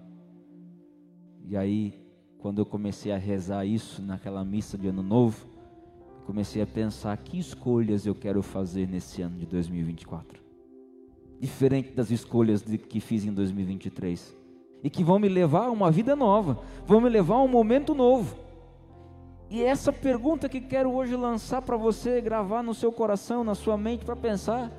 E 1.44 1.54
aí 1.54 2.02
quando 2.38 2.60
eu 2.60 2.64
comecei 2.64 3.12
a 3.12 3.18
rezar 3.18 3.66
isso 3.66 4.00
naquela 4.00 4.42
missa 4.42 4.78
de 4.78 4.88
Ano 4.88 5.02
Novo, 5.02 5.46
comecei 6.24 6.62
a 6.62 6.66
pensar 6.66 7.14
que 7.18 7.38
escolhas 7.38 8.06
eu 8.06 8.14
quero 8.14 8.42
fazer 8.42 8.88
nesse 8.88 9.20
ano 9.20 9.36
de 9.36 9.44
2024. 9.44 10.42
Diferente 11.38 11.92
das 11.92 12.10
escolhas 12.10 12.62
que 12.62 13.00
fiz 13.00 13.26
em 13.26 13.34
2023. 13.34 14.43
E 14.84 14.88
que 14.88 15.02
vão 15.02 15.18
me 15.18 15.28
levar 15.28 15.64
a 15.64 15.70
uma 15.72 15.90
vida 15.90 16.14
nova, 16.14 16.60
vão 16.86 17.00
me 17.00 17.08
levar 17.08 17.36
a 17.36 17.42
um 17.42 17.48
momento 17.48 17.92
novo. 17.92 18.36
E 19.50 19.62
essa 19.62 19.92
pergunta 19.92 20.48
que 20.48 20.60
quero 20.60 20.92
hoje 20.92 21.16
lançar 21.16 21.62
para 21.62 21.76
você, 21.76 22.20
gravar 22.20 22.62
no 22.62 22.74
seu 22.74 22.92
coração, 22.92 23.42
na 23.42 23.56
sua 23.56 23.76
mente, 23.76 24.04
para 24.04 24.14
pensar: 24.14 24.70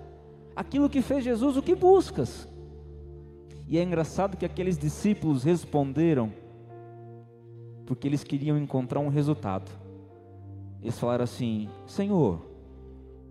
aquilo 0.55 0.89
que 0.89 1.01
fez 1.01 1.23
Jesus, 1.23 1.57
o 1.57 1.61
que 1.61 1.75
buscas? 1.75 2.47
E 3.67 3.77
é 3.77 3.83
engraçado 3.83 4.37
que 4.37 4.45
aqueles 4.45 4.77
discípulos 4.77 5.43
responderam 5.43 6.31
porque 7.85 8.07
eles 8.07 8.23
queriam 8.23 8.57
encontrar 8.57 8.99
um 8.99 9.09
resultado. 9.09 9.71
Eles 10.81 10.99
falaram 10.99 11.23
assim: 11.23 11.69
Senhor, 11.87 12.41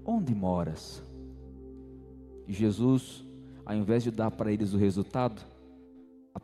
onde 0.05 0.35
moras? 0.35 1.03
E 2.47 2.53
Jesus, 2.53 3.25
ao 3.65 3.75
invés 3.75 4.03
de 4.03 4.11
dar 4.11 4.31
para 4.31 4.53
eles 4.53 4.75
o 4.75 4.79
resultado, 4.79 5.41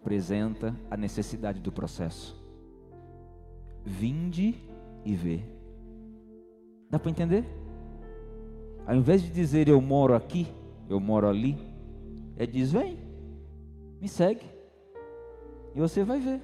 apresenta 0.00 0.74
a 0.90 0.96
necessidade 0.96 1.60
do 1.60 1.70
processo. 1.70 2.34
Vinde 3.84 4.54
e 5.04 5.14
vê. 5.14 5.42
Dá 6.88 6.98
para 6.98 7.10
entender? 7.10 7.44
Ao 8.86 8.96
invés 8.96 9.22
de 9.22 9.30
dizer 9.30 9.68
eu 9.68 9.80
moro 9.80 10.14
aqui, 10.14 10.46
eu 10.88 10.98
moro 10.98 11.28
ali, 11.28 11.56
é 12.36 12.46
diz: 12.46 12.72
vem, 12.72 12.98
me 14.00 14.08
segue, 14.08 14.46
e 15.74 15.78
você 15.78 16.02
vai 16.02 16.18
ver. 16.18 16.42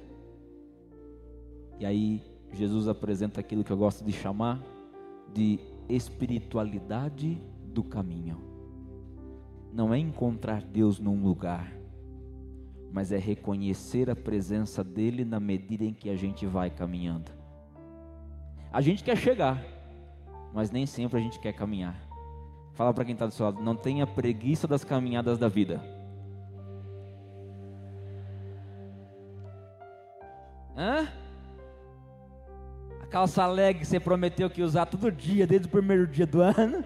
E 1.79 1.85
aí 1.85 2.23
Jesus 2.53 2.87
apresenta 2.87 3.39
aquilo 3.39 3.63
que 3.63 3.71
eu 3.71 3.77
gosto 3.77 4.05
de 4.05 4.13
chamar 4.13 4.63
de 5.33 5.59
espiritualidade 5.89 7.41
do 7.65 7.83
caminho. 7.83 8.41
Não 9.73 9.93
é 9.93 9.99
encontrar 9.99 10.61
Deus 10.61 10.99
num 10.99 11.21
lugar, 11.23 11.76
mas 12.91 13.11
é 13.11 13.17
reconhecer 13.17 14.09
a 14.09 14.15
presença 14.15 14.83
dele 14.83 15.25
na 15.25 15.39
medida 15.39 15.83
em 15.83 15.93
que 15.93 16.09
a 16.09 16.15
gente 16.15 16.45
vai 16.45 16.69
caminhando. 16.69 17.31
A 18.71 18.81
gente 18.81 19.03
quer 19.03 19.17
chegar, 19.17 19.63
mas 20.53 20.71
nem 20.71 20.85
sempre 20.85 21.19
a 21.19 21.21
gente 21.21 21.39
quer 21.39 21.53
caminhar. 21.53 21.95
Fala 22.73 22.93
para 22.93 23.05
quem 23.05 23.13
está 23.13 23.25
do 23.25 23.33
seu 23.33 23.45
lado, 23.45 23.61
não 23.61 23.75
tenha 23.75 24.05
preguiça 24.05 24.67
das 24.67 24.83
caminhadas 24.83 25.37
da 25.37 25.47
vida. 25.47 25.81
Hã? 30.75 31.07
calça 33.09 33.47
leg 33.47 33.79
que 33.79 33.85
você 33.85 33.99
prometeu 33.99 34.49
que 34.49 34.61
ia 34.61 34.65
usar 34.65 34.85
todo 34.85 35.11
dia, 35.11 35.47
desde 35.47 35.67
o 35.67 35.71
primeiro 35.71 36.05
dia 36.05 36.27
do 36.27 36.41
ano. 36.41 36.83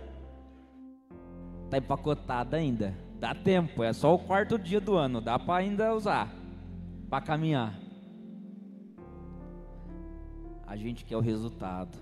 Tá 1.69 1.77
empacotada 1.77 2.57
ainda. 2.57 2.93
Dá 3.21 3.35
tempo, 3.35 3.83
é 3.83 3.93
só 3.93 4.15
o 4.15 4.17
quarto 4.17 4.57
dia 4.57 4.81
do 4.81 4.95
ano, 4.95 5.21
dá 5.21 5.37
para 5.37 5.57
ainda 5.61 5.93
usar, 5.93 6.33
para 7.07 7.23
caminhar. 7.23 7.79
A 10.65 10.75
gente 10.75 11.05
quer 11.05 11.17
o 11.17 11.19
resultado, 11.19 11.95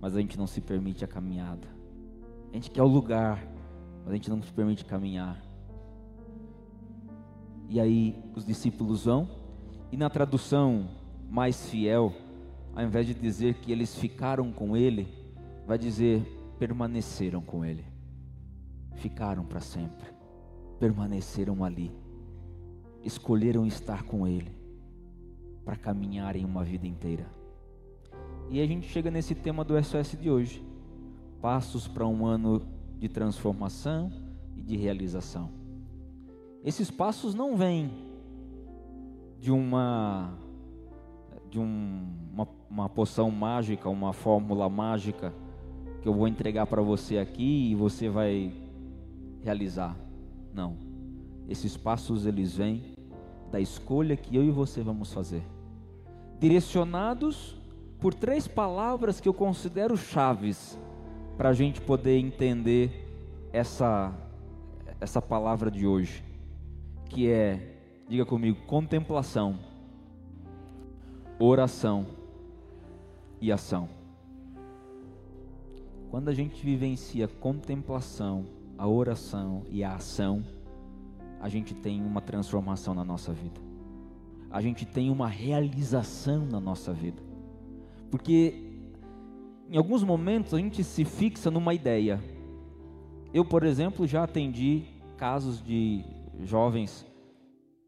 mas 0.00 0.16
a 0.16 0.20
gente 0.22 0.38
não 0.38 0.46
se 0.46 0.62
permite 0.62 1.04
a 1.04 1.06
caminhada. 1.06 1.68
A 2.50 2.54
gente 2.54 2.70
quer 2.70 2.80
o 2.82 2.86
lugar, 2.86 3.46
mas 4.02 4.12
a 4.12 4.14
gente 4.14 4.30
não 4.30 4.40
se 4.40 4.50
permite 4.50 4.86
caminhar. 4.86 5.44
E 7.68 7.78
aí 7.78 8.18
os 8.34 8.46
discípulos 8.46 9.04
vão, 9.04 9.28
e 9.92 9.96
na 9.98 10.08
tradução 10.08 10.88
mais 11.28 11.68
fiel, 11.68 12.14
ao 12.74 12.82
invés 12.82 13.06
de 13.06 13.12
dizer 13.12 13.56
que 13.56 13.70
eles 13.70 13.94
ficaram 13.94 14.50
com 14.50 14.74
ele, 14.74 15.06
vai 15.66 15.76
dizer 15.76 16.22
permaneceram 16.58 17.42
com 17.42 17.62
ele. 17.62 17.84
Ficaram 18.94 19.44
para 19.44 19.60
sempre. 19.60 20.13
Permaneceram 20.78 21.64
ali. 21.64 21.92
Escolheram 23.02 23.66
estar 23.66 24.02
com 24.04 24.26
ele 24.26 24.56
para 25.64 25.76
caminharem 25.76 26.44
uma 26.44 26.62
vida 26.62 26.86
inteira. 26.86 27.26
E 28.50 28.60
a 28.60 28.66
gente 28.66 28.86
chega 28.88 29.10
nesse 29.10 29.34
tema 29.34 29.64
do 29.64 29.82
SOS 29.82 30.16
de 30.20 30.30
hoje. 30.30 30.64
Passos 31.40 31.88
para 31.88 32.06
um 32.06 32.26
ano 32.26 32.62
de 32.98 33.08
transformação 33.08 34.10
e 34.56 34.62
de 34.62 34.76
realização. 34.76 35.50
Esses 36.62 36.90
passos 36.90 37.34
não 37.34 37.56
vêm 37.56 37.90
de 39.38 39.50
uma 39.50 40.38
de 41.50 41.60
um, 41.60 42.08
uma, 42.32 42.48
uma 42.68 42.88
poção 42.88 43.30
mágica, 43.30 43.88
uma 43.88 44.12
fórmula 44.12 44.68
mágica 44.68 45.32
que 46.02 46.08
eu 46.08 46.14
vou 46.14 46.26
entregar 46.26 46.66
para 46.66 46.82
você 46.82 47.18
aqui 47.18 47.70
e 47.70 47.74
você 47.74 48.08
vai 48.08 48.52
realizar. 49.42 49.96
Não. 50.54 50.76
Esses 51.48 51.76
passos 51.76 52.24
eles 52.24 52.56
vêm 52.56 52.94
da 53.50 53.60
escolha 53.60 54.16
que 54.16 54.36
eu 54.36 54.44
e 54.44 54.50
você 54.50 54.82
vamos 54.82 55.12
fazer. 55.12 55.42
Direcionados 56.40 57.56
por 58.00 58.14
três 58.14 58.46
palavras 58.48 59.20
que 59.20 59.28
eu 59.28 59.34
considero 59.34 59.96
chaves 59.96 60.78
para 61.36 61.50
a 61.50 61.52
gente 61.52 61.80
poder 61.80 62.18
entender 62.18 63.48
essa 63.52 64.12
essa 65.00 65.20
palavra 65.20 65.70
de 65.70 65.86
hoje, 65.86 66.24
que 67.10 67.28
é, 67.28 67.76
diga 68.08 68.24
comigo, 68.24 68.58
contemplação 68.66 69.58
oração 71.38 72.06
e 73.40 73.50
ação. 73.50 73.88
Quando 76.10 76.28
a 76.28 76.34
gente 76.34 76.64
vivencia 76.64 77.26
contemplação, 77.26 78.46
a 78.76 78.86
oração 78.86 79.64
e 79.68 79.84
a 79.84 79.94
ação, 79.94 80.44
a 81.40 81.48
gente 81.48 81.74
tem 81.74 82.02
uma 82.02 82.20
transformação 82.20 82.94
na 82.94 83.04
nossa 83.04 83.32
vida. 83.32 83.60
A 84.50 84.60
gente 84.60 84.86
tem 84.86 85.10
uma 85.10 85.28
realização 85.28 86.46
na 86.46 86.60
nossa 86.60 86.92
vida. 86.92 87.22
Porque 88.10 88.64
em 89.70 89.76
alguns 89.76 90.02
momentos 90.02 90.54
a 90.54 90.58
gente 90.58 90.84
se 90.84 91.04
fixa 91.04 91.50
numa 91.50 91.74
ideia. 91.74 92.22
Eu, 93.32 93.44
por 93.44 93.64
exemplo, 93.64 94.06
já 94.06 94.22
atendi 94.22 94.84
casos 95.16 95.62
de 95.62 96.04
jovens 96.42 97.06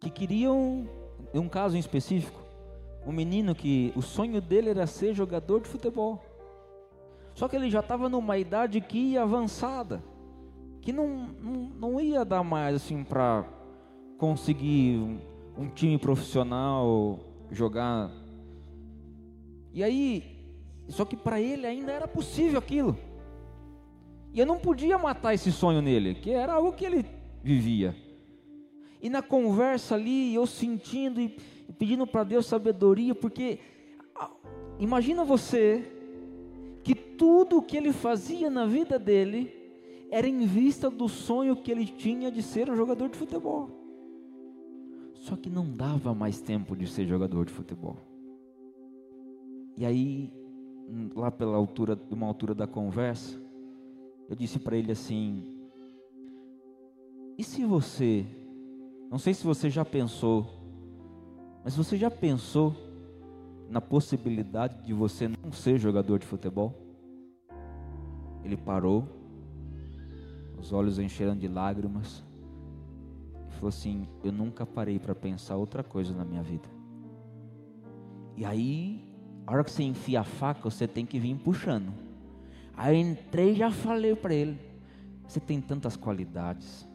que 0.01 0.11
queriam, 0.11 0.89
um 1.33 1.49
caso 1.49 1.77
em 1.77 1.81
específico, 1.81 2.41
um 3.07 3.13
menino 3.13 3.55
que 3.55 3.93
o 3.95 4.03
sonho 4.03 4.41
dele 4.41 4.71
era 4.71 4.87
ser 4.87 5.15
jogador 5.15 5.61
de 5.61 5.69
futebol. 5.69 6.23
Só 7.35 7.47
que 7.47 7.55
ele 7.55 7.71
já 7.71 7.81
estava 7.81 8.09
numa 8.09 8.37
idade 8.39 8.81
que 8.81 8.99
ia 8.99 9.23
avançada, 9.23 10.03
que 10.87 10.93
não, 10.93 11.09
não, 11.43 11.53
não 11.81 12.01
ia 12.01 12.25
dar 12.25 12.45
mais 12.45 12.77
assim 12.77 13.03
para 13.03 13.45
conseguir 14.17 14.97
um, 14.97 15.19
um 15.59 15.69
time 15.69 15.99
profissional 15.99 17.19
jogar. 17.51 18.09
E 19.73 19.83
aí, 19.83 20.47
só 20.87 21.05
que 21.05 21.17
para 21.17 21.41
ele 21.41 21.67
ainda 21.67 21.91
era 21.91 22.07
possível 22.07 22.61
aquilo. 22.61 22.97
E 24.33 24.39
eu 24.39 24.47
não 24.47 24.61
podia 24.61 24.97
matar 24.97 25.35
esse 25.35 25.51
sonho 25.51 25.83
nele, 25.83 26.15
que 26.15 26.31
era 26.31 26.53
algo 26.53 26.73
que 26.73 26.87
ele 26.87 27.05
vivia. 27.43 27.93
E 29.03 29.11
na 29.11 29.23
conversa 29.23 29.97
ali, 29.97 30.33
eu 30.37 30.47
sentindo 30.47 31.21
e 31.21 31.37
pedindo 31.77 32.07
para 32.07 32.23
Deus 32.23 32.47
sabedoria, 32.47 33.13
porque 33.13 33.59
imagina 34.79 35.25
você 35.25 35.85
que 36.85 36.95
tudo 36.95 37.59
o 37.59 37.63
que 37.63 37.77
ele 37.77 37.93
fazia 37.93 38.49
na 38.49 38.67
vida 38.67 39.01
dele 39.01 39.56
era 40.11 40.29
em 40.29 40.47
vista 40.47 40.89
do 40.91 41.09
sonho 41.09 41.57
que 41.57 41.71
ele 41.71 41.87
tinha 41.87 42.31
de 42.31 42.43
ser 42.43 42.71
um 42.71 42.77
jogador 42.77 43.09
de 43.09 43.17
futebol. 43.17 43.71
Só 45.15 45.35
que 45.37 45.51
não 45.51 45.69
dava 45.69 46.15
mais 46.15 46.41
tempo 46.41 46.77
de 46.77 46.87
ser 46.87 47.07
jogador 47.07 47.47
de 47.47 47.53
futebol. 47.53 47.97
E 49.77 49.85
aí, 49.85 50.33
lá 51.15 51.31
pela 51.31 51.57
altura, 51.57 51.99
uma 52.11 52.27
altura 52.27 52.55
da 52.55 52.67
conversa, 52.67 53.39
eu 54.29 54.37
disse 54.37 54.59
para 54.59 54.77
ele 54.77 54.93
assim: 54.93 55.43
E 57.37 57.43
se 57.43 57.65
você, 57.65 58.25
não 59.11 59.19
sei 59.19 59.35
se 59.35 59.45
você 59.45 59.69
já 59.69 59.85
pensou, 59.85 60.47
mas 61.65 61.77
você 61.77 61.97
já 61.97 62.11
pensou 62.11 62.75
na 63.69 63.81
possibilidade 63.81 64.85
de 64.85 64.95
você 64.95 65.29
não 65.29 65.51
ser 65.51 65.79
jogador 65.79 66.21
de 66.21 66.27
futebol? 66.27 66.73
Ele 68.45 68.57
parou, 68.57 69.16
os 70.67 70.73
olhos 70.73 70.99
encheram 70.99 71.37
de 71.37 71.47
lágrimas 71.47 72.25
e 73.49 73.55
falou 73.55 73.69
assim: 73.69 74.09
Eu 74.25 74.33
nunca 74.33 74.67
parei 74.67 74.99
para 74.99 75.15
pensar 75.15 75.57
outra 75.57 75.85
coisa 75.85 76.13
na 76.13 76.25
minha 76.25 76.43
vida. 76.43 76.69
E 78.37 78.45
aí, 78.45 79.05
a 79.47 79.53
hora 79.53 79.63
que 79.63 79.71
você 79.71 79.85
enfia 79.85 80.21
a 80.21 80.25
faca, 80.25 80.69
você 80.69 80.89
tem 80.89 81.07
que 81.07 81.21
vir 81.21 81.37
puxando. 81.37 81.93
Aí 82.77 82.97
eu 82.97 83.01
entrei 83.01 83.53
e 83.53 83.55
já 83.55 83.71
falei 83.71 84.17
para 84.17 84.35
ele: 84.35 84.59
Você 85.29 85.39
tem 85.39 85.61
tantas 85.61 85.97
qualidades, 85.97 86.87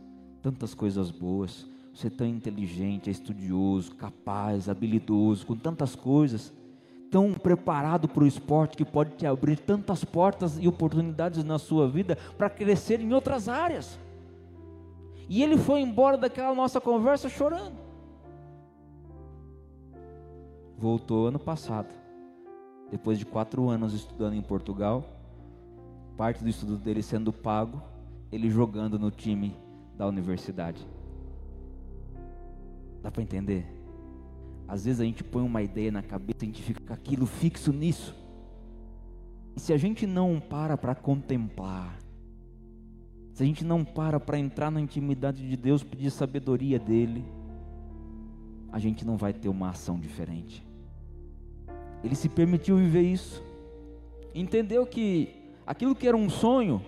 tantas 0.41 0.73
coisas 0.73 1.09
boas. 1.09 1.65
Você 1.93 2.07
é 2.07 2.09
tão 2.09 2.27
inteligente, 2.27 3.09
é 3.09 3.11
estudioso, 3.11 3.95
capaz, 3.95 4.67
habilidoso, 4.67 5.45
com 5.45 5.55
tantas 5.55 5.95
coisas 5.95 6.53
tão 7.11 7.33
preparado 7.33 8.07
para 8.07 8.23
o 8.23 8.27
esporte 8.27 8.77
que 8.77 8.85
pode 8.85 9.11
te 9.11 9.27
abrir 9.27 9.59
tantas 9.59 10.03
portas 10.03 10.57
e 10.57 10.67
oportunidades 10.67 11.43
na 11.43 11.59
sua 11.59 11.87
vida 11.87 12.17
para 12.37 12.49
crescer 12.49 13.01
em 13.01 13.13
outras 13.13 13.49
áreas. 13.49 13.99
E 15.27 15.43
ele 15.43 15.57
foi 15.57 15.81
embora 15.81 16.17
daquela 16.17 16.55
nossa 16.55 16.79
conversa 16.79 17.27
chorando. 17.27 17.75
Voltou 20.77 21.27
ano 21.27 21.37
passado, 21.37 21.93
depois 22.89 23.19
de 23.19 23.25
quatro 23.25 23.69
anos 23.69 23.93
estudando 23.93 24.33
em 24.33 24.41
Portugal, 24.41 25.05
parte 26.17 26.41
do 26.41 26.49
estudo 26.49 26.77
dele 26.77 27.03
sendo 27.03 27.31
pago, 27.31 27.81
ele 28.31 28.49
jogando 28.49 28.97
no 28.97 29.11
time 29.11 29.55
da 29.97 30.07
universidade. 30.07 30.87
Dá 33.03 33.11
para 33.11 33.21
entender? 33.21 33.80
Às 34.71 34.85
vezes 34.85 35.01
a 35.01 35.03
gente 35.03 35.21
põe 35.21 35.43
uma 35.43 35.61
ideia 35.61 35.91
na 35.91 36.01
cabeça, 36.01 36.37
a 36.43 36.45
gente 36.45 36.63
fica 36.63 36.93
aquilo 36.93 37.25
fixo 37.25 37.73
nisso. 37.73 38.15
E 39.53 39.59
se 39.59 39.73
a 39.73 39.77
gente 39.77 40.07
não 40.07 40.39
para 40.39 40.77
para 40.77 40.95
contemplar, 40.95 41.99
se 43.33 43.43
a 43.43 43.45
gente 43.45 43.65
não 43.65 43.83
para 43.83 44.17
para 44.17 44.39
entrar 44.39 44.71
na 44.71 44.79
intimidade 44.79 45.45
de 45.45 45.57
Deus, 45.57 45.83
pedir 45.83 46.09
sabedoria 46.09 46.79
dele, 46.79 47.21
a 48.71 48.79
gente 48.79 49.05
não 49.05 49.17
vai 49.17 49.33
ter 49.33 49.49
uma 49.49 49.71
ação 49.71 49.99
diferente. 49.99 50.65
Ele 52.01 52.15
se 52.15 52.29
permitiu 52.29 52.77
viver 52.77 53.01
isso, 53.01 53.43
entendeu 54.33 54.85
que 54.85 55.35
aquilo 55.67 55.93
que 55.93 56.07
era 56.07 56.15
um 56.15 56.29
sonho, 56.29 56.81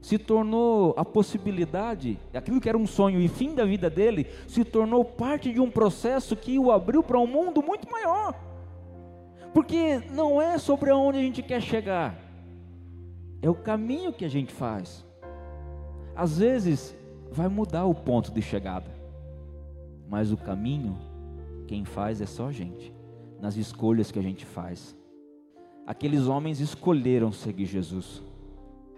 se 0.00 0.18
tornou 0.18 0.94
a 0.96 1.04
possibilidade, 1.04 2.18
aquilo 2.32 2.60
que 2.60 2.68
era 2.68 2.78
um 2.78 2.86
sonho 2.86 3.20
e 3.20 3.28
fim 3.28 3.54
da 3.54 3.64
vida 3.64 3.90
dele, 3.90 4.26
se 4.46 4.64
tornou 4.64 5.04
parte 5.04 5.52
de 5.52 5.60
um 5.60 5.70
processo 5.70 6.34
que 6.34 6.58
o 6.58 6.72
abriu 6.72 7.02
para 7.02 7.18
um 7.18 7.26
mundo 7.26 7.62
muito 7.62 7.90
maior. 7.90 8.34
Porque 9.52 9.98
não 10.10 10.40
é 10.40 10.56
sobre 10.58 10.90
aonde 10.90 11.18
a 11.18 11.22
gente 11.22 11.42
quer 11.42 11.60
chegar, 11.60 12.18
é 13.42 13.50
o 13.50 13.54
caminho 13.54 14.12
que 14.12 14.24
a 14.24 14.28
gente 14.28 14.52
faz. 14.52 15.04
Às 16.14 16.38
vezes 16.38 16.96
vai 17.30 17.48
mudar 17.48 17.84
o 17.84 17.94
ponto 17.94 18.32
de 18.32 18.40
chegada, 18.40 18.90
mas 20.08 20.32
o 20.32 20.36
caminho, 20.36 20.98
quem 21.66 21.84
faz 21.84 22.20
é 22.20 22.26
só 22.26 22.48
a 22.48 22.52
gente, 22.52 22.92
nas 23.38 23.56
escolhas 23.56 24.10
que 24.10 24.18
a 24.18 24.22
gente 24.22 24.46
faz. 24.46 24.96
Aqueles 25.86 26.26
homens 26.26 26.60
escolheram 26.60 27.32
seguir 27.32 27.66
Jesus 27.66 28.22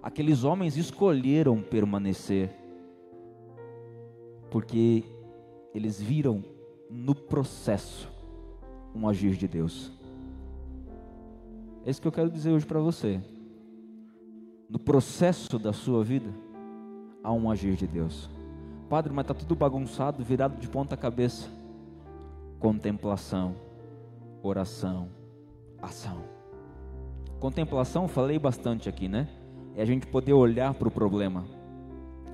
aqueles 0.03 0.43
homens 0.43 0.77
escolheram 0.77 1.63
permanecer, 1.63 2.51
porque 4.51 5.05
eles 5.73 6.01
viram 6.01 6.45
no 6.91 7.15
processo 7.15 8.11
um 8.95 9.09
agir 9.09 9.37
de 9.37 9.47
Deus. 9.47 9.93
É 11.87 11.91
isso 11.91 12.01
que 12.01 12.09
eu 12.09 12.13
quero 12.13 12.31
dizer 12.31 12.51
hoje 12.51 12.67
para 12.67 12.81
você. 12.81 13.21
No 14.69 14.79
processo 14.79 15.59
da 15.59 15.73
sua 15.73 16.03
vida, 16.03 16.31
há 17.23 17.33
um 17.33 17.51
agir 17.51 17.77
de 17.77 17.87
Deus. 17.87 18.29
Padre, 18.89 19.13
mas 19.13 19.25
está 19.25 19.35
tudo 19.35 19.55
bagunçado, 19.55 20.23
virado 20.23 20.59
de 20.59 20.69
ponta 20.69 20.97
cabeça. 20.97 21.49
Contemplação, 22.59 23.57
oração, 24.43 25.09
ação. 25.81 26.23
Contemplação, 27.41 28.07
falei 28.07 28.39
bastante 28.39 28.89
aqui, 28.89 29.09
né? 29.09 29.29
É 29.77 29.83
a 29.83 29.85
gente 29.85 30.07
poder 30.07 30.33
olhar 30.33 30.75
para 30.75 30.89
o 30.89 30.91
problema, 30.91 31.45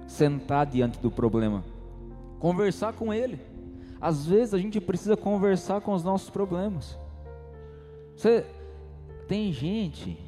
sentar 0.06 0.66
diante 0.66 0.98
do 0.98 1.10
problema, 1.10 1.64
conversar 2.38 2.92
com 2.92 3.12
ele. 3.12 3.40
Às 4.00 4.26
vezes 4.26 4.54
a 4.54 4.58
gente 4.58 4.80
precisa 4.80 5.16
conversar 5.16 5.80
com 5.80 5.92
os 5.92 6.04
nossos 6.04 6.30
problemas. 6.30 6.96
Você 8.16 8.44
tem 9.26 9.52
gente 9.52 10.18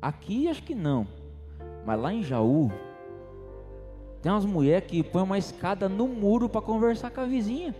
aqui 0.00 0.48
acho 0.48 0.62
que 0.62 0.74
não, 0.74 1.06
mas 1.84 2.00
lá 2.00 2.12
em 2.12 2.22
Jaú 2.22 2.70
tem 4.22 4.32
umas 4.32 4.44
mulheres 4.44 4.88
que 4.88 5.02
põem 5.02 5.22
uma 5.22 5.38
escada 5.38 5.88
no 5.88 6.08
muro 6.08 6.48
para 6.48 6.60
conversar 6.60 7.10
com 7.10 7.20
a 7.20 7.26
vizinha. 7.26 7.74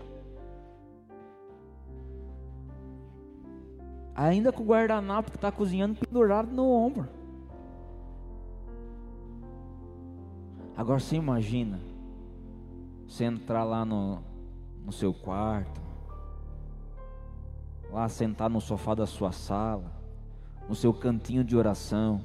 Ainda 4.15 4.51
com 4.51 4.63
o 4.63 4.65
guardanapo 4.65 5.29
que 5.29 5.37
está 5.37 5.51
cozinhando 5.51 5.99
pendurado 5.99 6.51
no 6.51 6.69
ombro. 6.69 7.16
Agora 10.77 10.99
você 10.99 11.15
imagina 11.15 11.79
você 13.07 13.25
entrar 13.25 13.63
lá 13.63 13.83
no, 13.83 14.21
no 14.85 14.91
seu 14.91 15.11
quarto, 15.11 15.81
lá 17.91 18.07
sentar 18.07 18.47
no 18.47 18.61
sofá 18.61 18.93
da 18.93 19.07
sua 19.07 19.31
sala, 19.31 19.91
no 20.69 20.75
seu 20.75 20.93
cantinho 20.93 21.43
de 21.43 21.57
oração, 21.57 22.23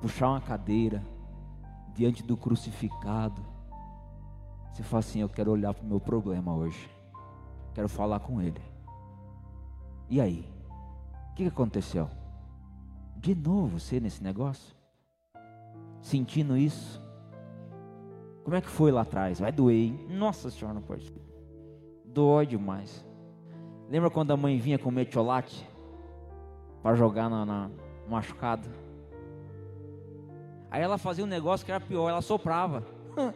puxar 0.00 0.30
uma 0.30 0.40
cadeira 0.40 1.04
diante 1.92 2.22
do 2.22 2.38
crucificado. 2.38 3.44
Você 4.72 4.82
fala 4.82 5.00
assim: 5.00 5.20
Eu 5.20 5.28
quero 5.28 5.50
olhar 5.50 5.74
para 5.74 5.84
o 5.84 5.88
meu 5.88 6.00
problema 6.00 6.54
hoje, 6.54 6.88
quero 7.74 7.88
falar 7.88 8.20
com 8.20 8.40
ele. 8.40 8.62
E 10.08 10.22
aí? 10.22 10.48
O 11.30 11.34
que 11.34 11.44
aconteceu? 11.44 12.08
De 13.18 13.34
novo 13.34 13.78
você 13.78 14.00
nesse 14.00 14.22
negócio? 14.22 14.74
Sentindo 16.00 16.56
isso? 16.56 17.01
Como 18.44 18.56
é 18.56 18.60
que 18.60 18.68
foi 18.68 18.90
lá 18.90 19.02
atrás? 19.02 19.40
Vai 19.40 19.52
doer, 19.52 19.76
hein? 19.76 20.06
Nossa 20.08 20.50
senhora, 20.50 20.74
não 20.74 20.82
pode. 20.82 21.12
Dói 22.04 22.46
demais. 22.46 23.04
Lembra 23.88 24.10
quando 24.10 24.32
a 24.32 24.36
mãe 24.36 24.58
vinha 24.58 24.78
com 24.78 24.90
metiolate 24.90 25.68
para 26.82 26.94
jogar 26.96 27.30
na, 27.30 27.46
na 27.46 27.70
machucado? 28.08 28.68
Aí 30.70 30.82
ela 30.82 30.98
fazia 30.98 31.24
um 31.24 31.28
negócio 31.28 31.64
que 31.64 31.70
era 31.70 31.80
pior, 31.80 32.08
ela 32.08 32.22
soprava. 32.22 32.82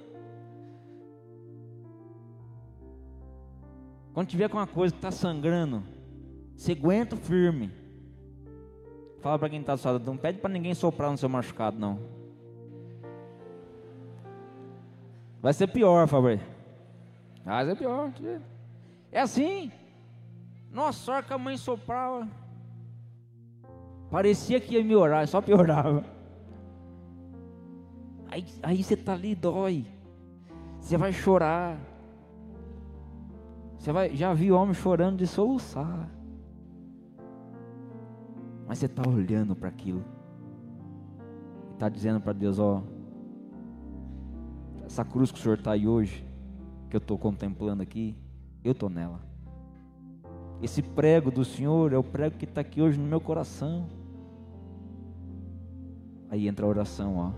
Quando 4.15 4.29
tiver 4.29 4.49
com 4.49 4.57
uma 4.57 4.67
coisa 4.67 4.95
que 4.95 4.99
está 4.99 5.11
sangrando, 5.11 5.83
você 6.57 6.73
aguenta 6.73 7.17
firme. 7.17 7.71
Fala 9.21 9.39
para 9.39 9.51
quem 9.51 9.61
está 9.61 9.75
do 9.75 9.99
não 10.07 10.17
pede 10.17 10.39
para 10.39 10.49
ninguém 10.49 10.73
soprar 10.73 11.11
no 11.11 11.19
seu 11.19 11.29
machucado, 11.29 11.79
não. 11.79 12.16
Vai 15.47 15.53
ser 15.53 15.69
pior, 15.69 16.09
Fabrício. 16.09 16.45
Vai 17.45 17.65
ser 17.67 17.77
pior. 17.77 18.13
É 19.13 19.21
assim. 19.21 19.71
Nossa, 20.73 21.13
hora 21.13 21.23
que 21.23 21.33
a 21.33 21.39
mãe 21.39 21.57
soprava. 21.57 22.27
Parecia 24.11 24.59
que 24.59 24.75
ia 24.75 24.83
me 24.83 24.97
orar, 24.97 25.25
só 25.29 25.41
piorava. 25.41 26.05
Aí, 28.29 28.45
aí 28.61 28.83
você 28.83 28.95
está 28.95 29.13
ali, 29.13 29.37
dói. 29.37 29.87
Você 30.81 30.97
vai 30.97 31.13
chorar. 31.13 31.79
Você 33.79 33.93
vai, 33.93 34.17
já 34.17 34.35
viu 34.35 34.57
homem 34.57 34.75
chorando 34.75 35.19
de 35.19 35.29
soluçar. 35.29 36.11
Mas 38.67 38.79
você 38.79 38.87
está 38.87 39.09
olhando 39.09 39.55
para 39.55 39.69
aquilo. 39.69 40.05
Está 41.75 41.89
dizendo 41.89 42.21
para 42.21 42.33
Deus, 42.33 42.59
ó. 42.59 42.96
Essa 44.87 45.05
cruz 45.05 45.33
que 45.33 45.39
o 45.39 45.43
Senhor 45.43 45.59
está 45.59 45.73
aí 45.73 45.87
hoje, 45.87 46.25
que 46.89 46.97
eu 46.97 46.99
estou 46.99 47.19
contemplando 47.19 47.83
aqui, 47.83 48.17
eu 48.63 48.73
estou 48.73 48.89
nela. 48.89 49.21
Esse 50.63 50.81
prego 50.81 51.31
do 51.31 51.45
Senhor 51.45 51.93
é 51.93 51.99
o 51.99 52.05
prego 52.05 52.37
que 52.37 52.45
está 52.45 52.61
aqui 52.61 52.81
hoje 52.81 52.99
no 52.99 53.07
meu 53.07 53.21
coração. 53.21 53.87
Aí 56.31 56.49
entra 56.49 56.65
a 56.65 56.69
oração, 56.69 57.17
ó. 57.17 57.33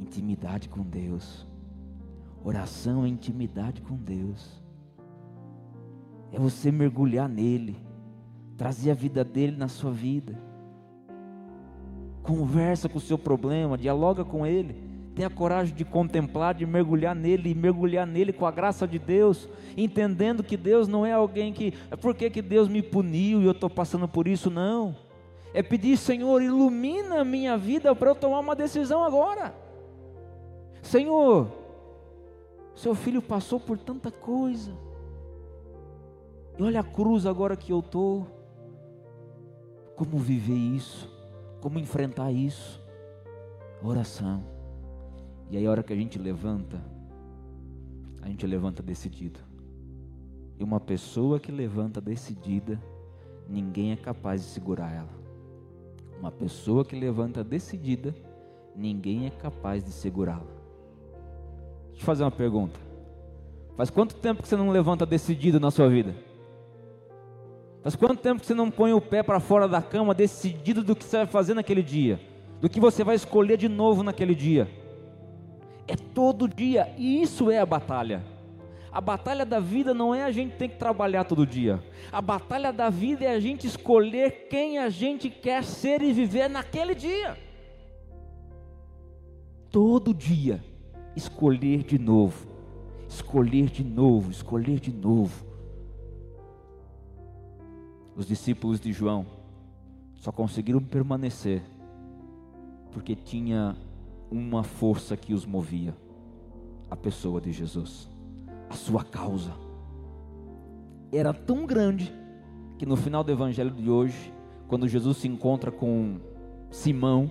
Intimidade 0.00 0.68
com 0.68 0.82
Deus. 0.82 1.46
Oração 2.44 3.04
é 3.04 3.08
intimidade 3.08 3.82
com 3.82 3.96
Deus. 3.96 4.62
É 6.30 6.38
você 6.38 6.70
mergulhar 6.70 7.28
nele, 7.28 7.76
trazer 8.56 8.90
a 8.90 8.94
vida 8.94 9.24
dele 9.24 9.56
na 9.56 9.68
sua 9.68 9.90
vida. 9.90 10.38
Conversa 12.22 12.88
com 12.88 12.98
o 12.98 13.00
seu 13.00 13.18
problema, 13.18 13.76
dialoga 13.76 14.24
com 14.24 14.46
ele. 14.46 14.87
Tenha 15.18 15.28
coragem 15.28 15.74
de 15.74 15.84
contemplar, 15.84 16.54
de 16.54 16.64
mergulhar 16.64 17.12
nele 17.12 17.50
e 17.50 17.54
mergulhar 17.54 18.06
nele 18.06 18.32
com 18.32 18.46
a 18.46 18.52
graça 18.52 18.86
de 18.86 19.00
Deus, 19.00 19.48
entendendo 19.76 20.44
que 20.44 20.56
Deus 20.56 20.86
não 20.86 21.04
é 21.04 21.10
alguém 21.10 21.52
que, 21.52 21.74
é 21.90 21.96
por 21.96 22.14
que, 22.14 22.30
que 22.30 22.40
Deus 22.40 22.68
me 22.68 22.80
puniu 22.80 23.42
e 23.42 23.44
eu 23.44 23.50
estou 23.50 23.68
passando 23.68 24.06
por 24.06 24.28
isso, 24.28 24.48
não. 24.48 24.94
É 25.52 25.60
pedir, 25.60 25.96
Senhor, 25.96 26.40
ilumina 26.40 27.22
a 27.22 27.24
minha 27.24 27.58
vida 27.58 27.92
para 27.96 28.10
eu 28.10 28.14
tomar 28.14 28.38
uma 28.38 28.54
decisão 28.54 29.02
agora. 29.02 29.52
Senhor, 30.82 31.48
seu 32.76 32.94
filho 32.94 33.20
passou 33.20 33.58
por 33.58 33.76
tanta 33.76 34.12
coisa. 34.12 34.70
E 36.56 36.62
olha 36.62 36.78
a 36.78 36.84
cruz 36.84 37.26
agora 37.26 37.56
que 37.56 37.72
eu 37.72 37.80
estou. 37.80 38.24
Como 39.96 40.16
viver 40.16 40.54
isso? 40.54 41.12
Como 41.60 41.76
enfrentar 41.76 42.30
isso? 42.30 42.80
Oração. 43.82 44.57
E 45.50 45.56
aí 45.56 45.66
a 45.66 45.70
hora 45.70 45.82
que 45.82 45.92
a 45.92 45.96
gente 45.96 46.18
levanta, 46.18 46.78
a 48.22 48.28
gente 48.28 48.46
levanta 48.46 48.82
decidido. 48.82 49.40
E 50.58 50.64
uma 50.64 50.80
pessoa 50.80 51.40
que 51.40 51.50
levanta 51.50 52.00
decidida, 52.00 52.80
ninguém 53.48 53.92
é 53.92 53.96
capaz 53.96 54.42
de 54.42 54.48
segurar 54.48 54.92
ela. 54.92 55.18
Uma 56.18 56.30
pessoa 56.30 56.84
que 56.84 56.98
levanta 56.98 57.44
decidida, 57.44 58.14
ninguém 58.74 59.26
é 59.26 59.30
capaz 59.30 59.84
de 59.84 59.90
segurá-la. 59.90 60.46
Deixa 61.88 62.02
eu 62.02 62.06
fazer 62.06 62.24
uma 62.24 62.30
pergunta. 62.30 62.78
Faz 63.76 63.88
quanto 63.88 64.16
tempo 64.16 64.42
que 64.42 64.48
você 64.48 64.56
não 64.56 64.70
levanta 64.70 65.06
decidido 65.06 65.60
na 65.60 65.70
sua 65.70 65.88
vida? 65.88 66.14
Faz 67.82 67.94
quanto 67.94 68.20
tempo 68.20 68.40
que 68.40 68.46
você 68.46 68.54
não 68.54 68.70
põe 68.70 68.92
o 68.92 69.00
pé 69.00 69.22
para 69.22 69.40
fora 69.40 69.68
da 69.68 69.80
cama 69.80 70.12
decidido 70.12 70.82
do 70.82 70.96
que 70.96 71.04
você 71.04 71.18
vai 71.18 71.26
fazer 71.26 71.54
naquele 71.54 71.82
dia? 71.82 72.20
Do 72.60 72.68
que 72.68 72.80
você 72.80 73.04
vai 73.04 73.14
escolher 73.14 73.56
de 73.56 73.68
novo 73.68 74.02
naquele 74.02 74.34
dia? 74.34 74.68
É 75.88 75.96
todo 75.96 76.46
dia, 76.46 76.94
e 76.98 77.22
isso 77.22 77.50
é 77.50 77.58
a 77.58 77.66
batalha. 77.66 78.22
A 78.92 79.00
batalha 79.00 79.44
da 79.44 79.58
vida 79.58 79.94
não 79.94 80.14
é 80.14 80.22
a 80.22 80.30
gente 80.30 80.56
ter 80.56 80.68
que 80.68 80.76
trabalhar 80.76 81.24
todo 81.24 81.46
dia. 81.46 81.82
A 82.12 82.20
batalha 82.20 82.72
da 82.72 82.90
vida 82.90 83.24
é 83.24 83.34
a 83.34 83.40
gente 83.40 83.66
escolher 83.66 84.48
quem 84.48 84.78
a 84.78 84.90
gente 84.90 85.30
quer 85.30 85.64
ser 85.64 86.02
e 86.02 86.12
viver 86.12 86.48
naquele 86.48 86.94
dia. 86.94 87.36
Todo 89.70 90.14
dia, 90.14 90.62
escolher 91.16 91.82
de 91.82 91.98
novo, 91.98 92.46
escolher 93.08 93.70
de 93.70 93.84
novo, 93.84 94.30
escolher 94.30 94.80
de 94.80 94.92
novo. 94.92 95.46
Os 98.16 98.26
discípulos 98.26 98.80
de 98.80 98.92
João 98.92 99.26
só 100.16 100.32
conseguiram 100.32 100.82
permanecer 100.82 101.62
porque 102.90 103.14
tinha 103.14 103.76
uma 104.30 104.62
força 104.62 105.16
que 105.16 105.32
os 105.32 105.46
movia 105.46 105.96
a 106.90 106.96
pessoa 106.96 107.40
de 107.40 107.52
Jesus 107.52 108.10
a 108.68 108.74
sua 108.74 109.02
causa. 109.02 109.52
Era 111.12 111.32
tão 111.32 111.64
grande 111.66 112.12
que 112.76 112.84
no 112.84 112.96
final 112.96 113.24
do 113.24 113.32
evangelho 113.32 113.70
de 113.70 113.90
hoje, 113.90 114.32
quando 114.66 114.86
Jesus 114.86 115.18
se 115.18 115.28
encontra 115.28 115.70
com 115.70 116.20
Simão, 116.70 117.30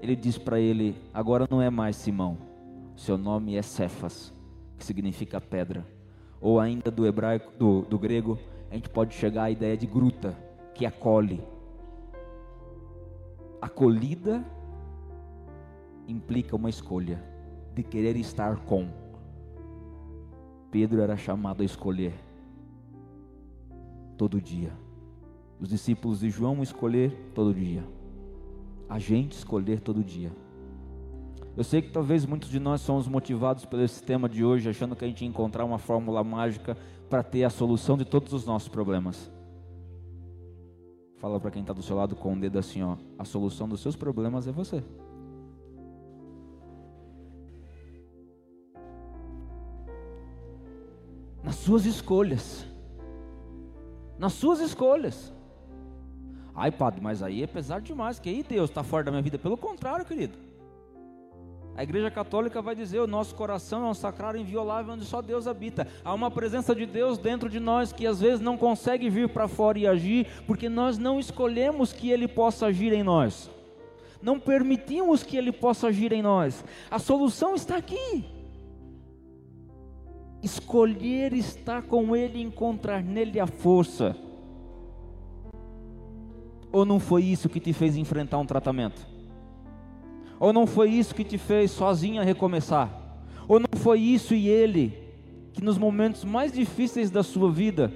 ele 0.00 0.16
diz 0.16 0.36
para 0.36 0.58
ele: 0.58 0.96
Agora 1.12 1.46
não 1.48 1.62
é 1.62 1.70
mais 1.70 1.96
Simão, 1.96 2.36
seu 2.96 3.16
nome 3.16 3.56
é 3.56 3.62
Cefas, 3.62 4.34
que 4.76 4.84
significa 4.84 5.40
pedra. 5.40 5.86
Ou 6.40 6.60
ainda 6.60 6.90
do 6.90 7.06
hebraico, 7.06 7.52
do, 7.56 7.82
do 7.82 7.98
grego, 7.98 8.38
a 8.70 8.74
gente 8.74 8.90
pode 8.90 9.14
chegar 9.14 9.44
à 9.44 9.50
ideia 9.50 9.76
de 9.76 9.86
gruta, 9.86 10.36
que 10.74 10.84
acolhe. 10.84 11.42
Acolhida 13.62 14.44
implica 16.06 16.56
uma 16.56 16.68
escolha 16.68 17.22
de 17.74 17.82
querer 17.82 18.16
estar 18.16 18.56
com. 18.64 18.88
Pedro 20.70 21.00
era 21.00 21.16
chamado 21.16 21.62
a 21.62 21.64
escolher 21.64 22.14
todo 24.16 24.40
dia. 24.40 24.72
Os 25.60 25.68
discípulos 25.68 26.20
de 26.20 26.30
João 26.30 26.62
escolher 26.62 27.30
todo 27.34 27.54
dia. 27.54 27.84
A 28.88 28.98
gente 28.98 29.32
escolher 29.32 29.80
todo 29.80 30.04
dia. 30.04 30.32
Eu 31.56 31.62
sei 31.62 31.80
que 31.80 31.90
talvez 31.90 32.26
muitos 32.26 32.50
de 32.50 32.58
nós 32.58 32.80
somos 32.80 33.06
motivados 33.06 33.64
pelo 33.64 33.82
esse 33.82 34.02
tema 34.02 34.28
de 34.28 34.44
hoje, 34.44 34.68
achando 34.68 34.96
que 34.96 35.04
a 35.04 35.08
gente 35.08 35.22
ia 35.22 35.28
encontrar 35.28 35.64
uma 35.64 35.78
fórmula 35.78 36.24
mágica 36.24 36.76
para 37.08 37.22
ter 37.22 37.44
a 37.44 37.50
solução 37.50 37.96
de 37.96 38.04
todos 38.04 38.32
os 38.32 38.44
nossos 38.44 38.68
problemas. 38.68 39.30
Fala 41.18 41.38
para 41.38 41.52
quem 41.52 41.62
está 41.62 41.72
do 41.72 41.82
seu 41.82 41.96
lado 41.96 42.16
com 42.16 42.32
o 42.32 42.40
dedo 42.40 42.58
assim, 42.58 42.82
ó, 42.82 42.96
a 43.16 43.24
solução 43.24 43.68
dos 43.68 43.80
seus 43.80 43.94
problemas 43.94 44.48
é 44.48 44.52
você. 44.52 44.82
Suas 51.64 51.86
escolhas. 51.86 52.66
Nas 54.18 54.34
suas 54.34 54.60
escolhas. 54.60 55.32
Ai, 56.54 56.70
padre, 56.70 57.00
mas 57.00 57.22
aí 57.22 57.42
é 57.42 57.46
pesado 57.46 57.82
demais, 57.82 58.20
que 58.20 58.28
aí 58.28 58.44
Deus 58.46 58.70
está 58.70 58.82
fora 58.84 59.04
da 59.04 59.10
minha 59.10 59.22
vida. 59.22 59.38
Pelo 59.38 59.56
contrário, 59.56 60.04
querido. 60.04 60.36
A 61.74 61.82
igreja 61.82 62.10
católica 62.10 62.60
vai 62.60 62.76
dizer: 62.76 63.00
o 63.00 63.06
nosso 63.06 63.34
coração 63.34 63.86
é 63.86 63.90
um 63.90 63.94
sacrário 63.94 64.38
inviolável 64.38 64.92
onde 64.92 65.06
só 65.06 65.22
Deus 65.22 65.46
habita. 65.46 65.88
Há 66.04 66.12
uma 66.12 66.30
presença 66.30 66.74
de 66.74 66.84
Deus 66.84 67.16
dentro 67.18 67.48
de 67.48 67.58
nós 67.58 67.92
que 67.92 68.06
às 68.06 68.20
vezes 68.20 68.40
não 68.40 68.56
consegue 68.58 69.08
vir 69.08 69.30
para 69.30 69.48
fora 69.48 69.78
e 69.78 69.86
agir, 69.86 70.28
porque 70.46 70.68
nós 70.68 70.98
não 70.98 71.18
escolhemos 71.18 71.92
que 71.94 72.10
Ele 72.10 72.28
possa 72.28 72.66
agir 72.66 72.92
em 72.92 73.02
nós. 73.02 73.50
Não 74.22 74.38
permitimos 74.38 75.22
que 75.22 75.36
Ele 75.36 75.50
possa 75.50 75.88
agir 75.88 76.12
em 76.12 76.22
nós. 76.22 76.62
A 76.90 76.98
solução 76.98 77.54
está 77.54 77.76
aqui 77.76 78.33
escolher 80.44 81.32
estar 81.32 81.82
com 81.82 82.14
Ele 82.14 82.38
e 82.38 82.42
encontrar 82.42 83.02
nele 83.02 83.40
a 83.40 83.46
força. 83.46 84.16
Ou 86.70 86.84
não 86.84 86.98
foi 86.98 87.24
isso 87.24 87.48
que 87.48 87.60
te 87.60 87.72
fez 87.72 87.96
enfrentar 87.96 88.38
um 88.38 88.46
tratamento? 88.46 89.06
Ou 90.38 90.52
não 90.52 90.66
foi 90.66 90.90
isso 90.90 91.14
que 91.14 91.24
te 91.24 91.38
fez 91.38 91.70
sozinha 91.70 92.22
recomeçar? 92.22 92.90
Ou 93.48 93.60
não 93.60 93.78
foi 93.78 94.00
isso 94.00 94.34
e 94.34 94.48
Ele 94.48 94.92
que 95.52 95.62
nos 95.62 95.78
momentos 95.78 96.24
mais 96.24 96.52
difíceis 96.52 97.10
da 97.10 97.22
sua 97.22 97.50
vida 97.50 97.92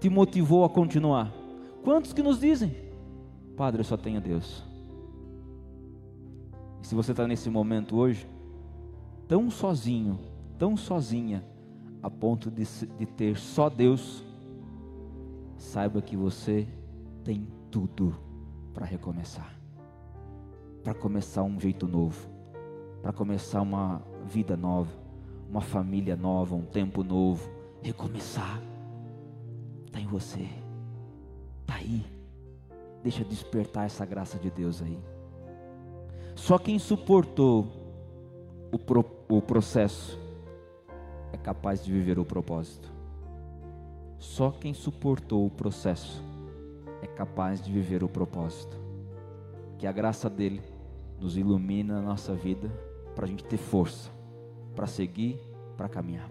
te 0.00 0.08
motivou 0.08 0.64
a 0.64 0.68
continuar? 0.68 1.32
Quantos 1.82 2.12
que 2.12 2.22
nos 2.22 2.40
dizem, 2.40 2.74
Padre, 3.56 3.80
eu 3.80 3.84
só 3.84 3.96
tenho 3.96 4.20
Deus. 4.20 4.62
E 6.82 6.86
se 6.86 6.94
você 6.94 7.10
está 7.10 7.26
nesse 7.26 7.50
momento 7.50 7.96
hoje, 7.96 8.26
tão 9.26 9.50
sozinho, 9.50 10.18
tão 10.58 10.76
sozinha, 10.76 11.42
a 12.06 12.10
ponto 12.10 12.52
de, 12.52 12.64
de 12.64 13.04
ter 13.04 13.36
só 13.36 13.68
Deus, 13.68 14.24
saiba 15.56 16.00
que 16.00 16.16
você 16.16 16.64
tem 17.24 17.48
tudo 17.68 18.14
para 18.72 18.86
recomeçar, 18.86 19.52
para 20.84 20.94
começar 20.94 21.42
um 21.42 21.58
jeito 21.58 21.88
novo, 21.88 22.30
para 23.02 23.12
começar 23.12 23.60
uma 23.60 24.02
vida 24.24 24.56
nova, 24.56 24.92
uma 25.50 25.60
família 25.60 26.14
nova, 26.14 26.54
um 26.54 26.62
tempo 26.62 27.02
novo, 27.02 27.50
recomeçar. 27.82 28.62
Está 29.86 29.98
em 29.98 30.06
você, 30.06 30.48
está 31.62 31.74
aí. 31.74 32.06
Deixa 33.02 33.24
despertar 33.24 33.86
essa 33.86 34.06
graça 34.06 34.38
de 34.38 34.48
Deus 34.48 34.80
aí. 34.80 34.96
Só 36.36 36.56
quem 36.56 36.78
suportou 36.78 37.66
o, 38.70 38.78
pro, 38.78 39.04
o 39.28 39.42
processo 39.42 40.24
é 41.32 41.36
capaz 41.36 41.84
de 41.84 41.92
viver 41.92 42.18
o 42.18 42.24
propósito. 42.24 42.90
Só 44.18 44.50
quem 44.50 44.72
suportou 44.72 45.46
o 45.46 45.50
processo 45.50 46.22
é 47.02 47.06
capaz 47.06 47.60
de 47.60 47.72
viver 47.72 48.02
o 48.02 48.08
propósito. 48.08 48.76
Que 49.78 49.86
a 49.86 49.92
graça 49.92 50.30
dele 50.30 50.62
nos 51.20 51.36
ilumina 51.36 51.98
a 51.98 52.02
nossa 52.02 52.34
vida 52.34 52.68
para 53.14 53.24
a 53.24 53.28
gente 53.28 53.44
ter 53.44 53.58
força 53.58 54.16
para 54.76 54.86
seguir, 54.86 55.40
para 55.76 55.88
caminhar. 55.88 56.30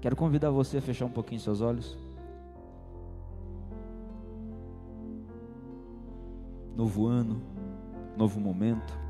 Quero 0.00 0.16
convidar 0.16 0.50
você 0.50 0.78
a 0.78 0.82
fechar 0.82 1.04
um 1.04 1.10
pouquinho 1.10 1.40
seus 1.40 1.60
olhos. 1.60 1.96
Novo 6.74 7.06
ano, 7.06 7.40
novo 8.16 8.40
momento. 8.40 9.03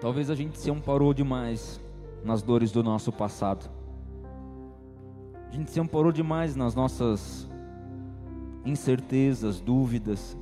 Talvez 0.00 0.28
a 0.28 0.34
gente 0.34 0.58
se 0.58 0.70
amparou 0.70 1.14
demais 1.14 1.80
nas 2.22 2.42
dores 2.42 2.70
do 2.70 2.82
nosso 2.82 3.10
passado. 3.10 3.70
A 5.48 5.50
gente 5.50 5.70
se 5.70 5.80
amparou 5.80 6.12
demais 6.12 6.54
nas 6.54 6.74
nossas 6.74 7.48
incertezas, 8.64 9.58
dúvidas, 9.58 10.36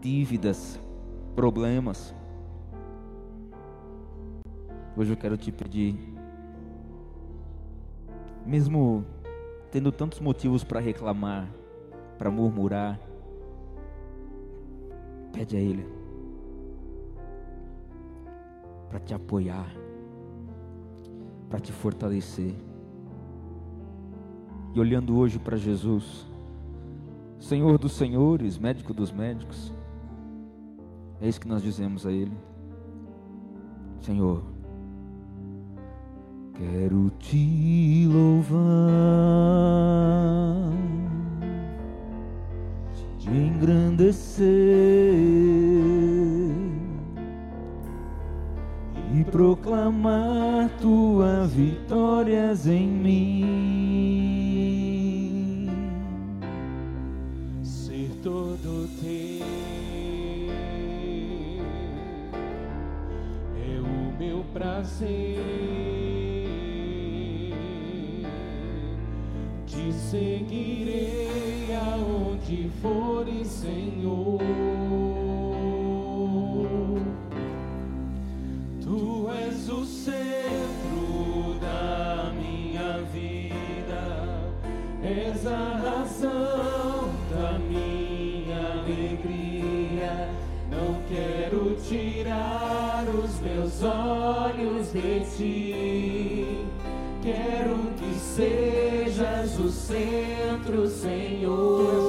dívidas, 0.00 0.80
problemas. 1.36 2.12
Hoje 4.96 5.12
eu 5.12 5.16
quero 5.16 5.36
te 5.36 5.52
pedir, 5.52 5.96
mesmo 8.44 9.04
tendo 9.70 9.92
tantos 9.92 10.18
motivos 10.18 10.64
para 10.64 10.80
reclamar, 10.80 11.48
para 12.18 12.30
murmurar, 12.30 12.98
pede 15.32 15.56
a 15.56 15.60
Ele 15.60 15.93
para 18.94 19.00
te 19.00 19.12
apoiar, 19.12 19.74
para 21.50 21.58
te 21.58 21.72
fortalecer. 21.72 22.54
E 24.72 24.78
olhando 24.78 25.16
hoje 25.16 25.36
para 25.36 25.56
Jesus, 25.56 26.24
Senhor 27.40 27.76
dos 27.76 27.94
senhores, 27.94 28.56
médico 28.56 28.94
dos 28.94 29.10
médicos, 29.10 29.74
é 31.20 31.26
isso 31.26 31.40
que 31.40 31.48
nós 31.48 31.60
dizemos 31.60 32.06
a 32.06 32.12
Ele. 32.12 32.38
Senhor, 34.00 34.44
quero 36.52 37.10
te 37.18 38.06
louvar, 38.06 38.60
te 43.18 43.28
engrandecer 43.28 44.44
proclamar 49.30 50.70
tuas 50.80 51.52
vitórias 51.52 52.66
em 52.66 52.86
mim. 52.86 53.84
prazer 64.54 65.42
te 69.66 69.92
seguirei 69.92 70.83
és 85.04 85.46
a 85.46 85.80
razão 85.84 87.10
da 87.30 87.58
minha 87.58 88.80
alegria. 88.80 90.28
Não 90.70 90.98
quero 91.08 91.76
tirar 91.86 93.04
os 93.08 93.38
meus 93.40 93.82
olhos 93.82 94.92
de 94.92 95.20
ti. 95.36 96.66
Quero 97.22 97.76
que 97.98 98.14
sejas 98.14 99.58
o 99.58 99.70
centro, 99.70 100.88
Senhor. 100.88 102.03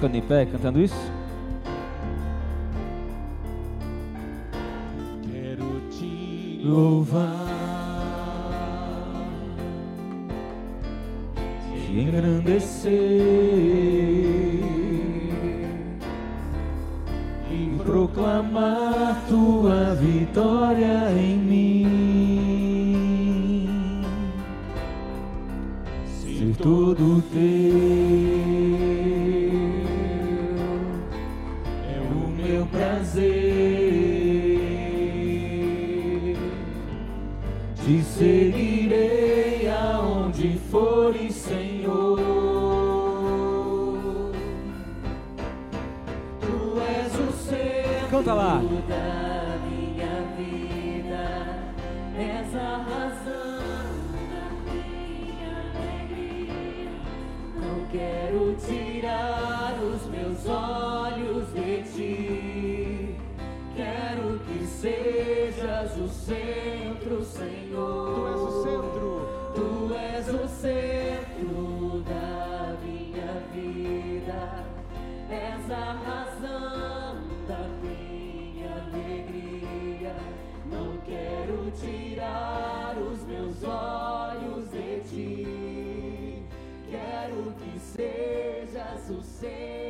Ficando 0.00 0.16
em 0.16 0.22
pé 0.22 0.46
cantando 0.46 0.80
isso? 0.80 1.12
Quero 5.30 5.82
te 5.90 6.62
louvar, 6.64 7.36
Te 11.70 12.00
engrandecer 12.00 13.69
olhos 60.50 61.52
de 61.52 61.82
ti. 61.84 63.16
Quero 63.74 64.38
que 64.40 64.66
sejas 64.66 65.96
o 65.96 66.08
centro, 66.08 67.24
Senhor. 67.24 68.14
Tu 68.14 68.26
és 68.26 68.40
o 68.40 68.62
centro. 68.62 69.28
Tu 69.54 69.94
és 69.94 70.28
o 70.28 70.48
centro 70.48 72.02
da 72.06 72.76
minha 72.82 73.32
vida. 73.54 74.64
És 75.30 75.70
a 75.70 75.92
razão 75.92 77.22
da 77.48 77.68
minha 77.82 78.72
alegria. 78.84 80.14
Não 80.66 80.98
quero 80.98 81.70
tirar 81.70 82.96
os 82.98 83.22
meus 83.24 83.62
olhos 83.62 84.70
de 84.70 85.00
ti. 85.08 85.90
Quero 86.90 87.52
que 87.52 87.78
sejas 87.78 89.08
o 89.10 89.22
centro, 89.22 89.89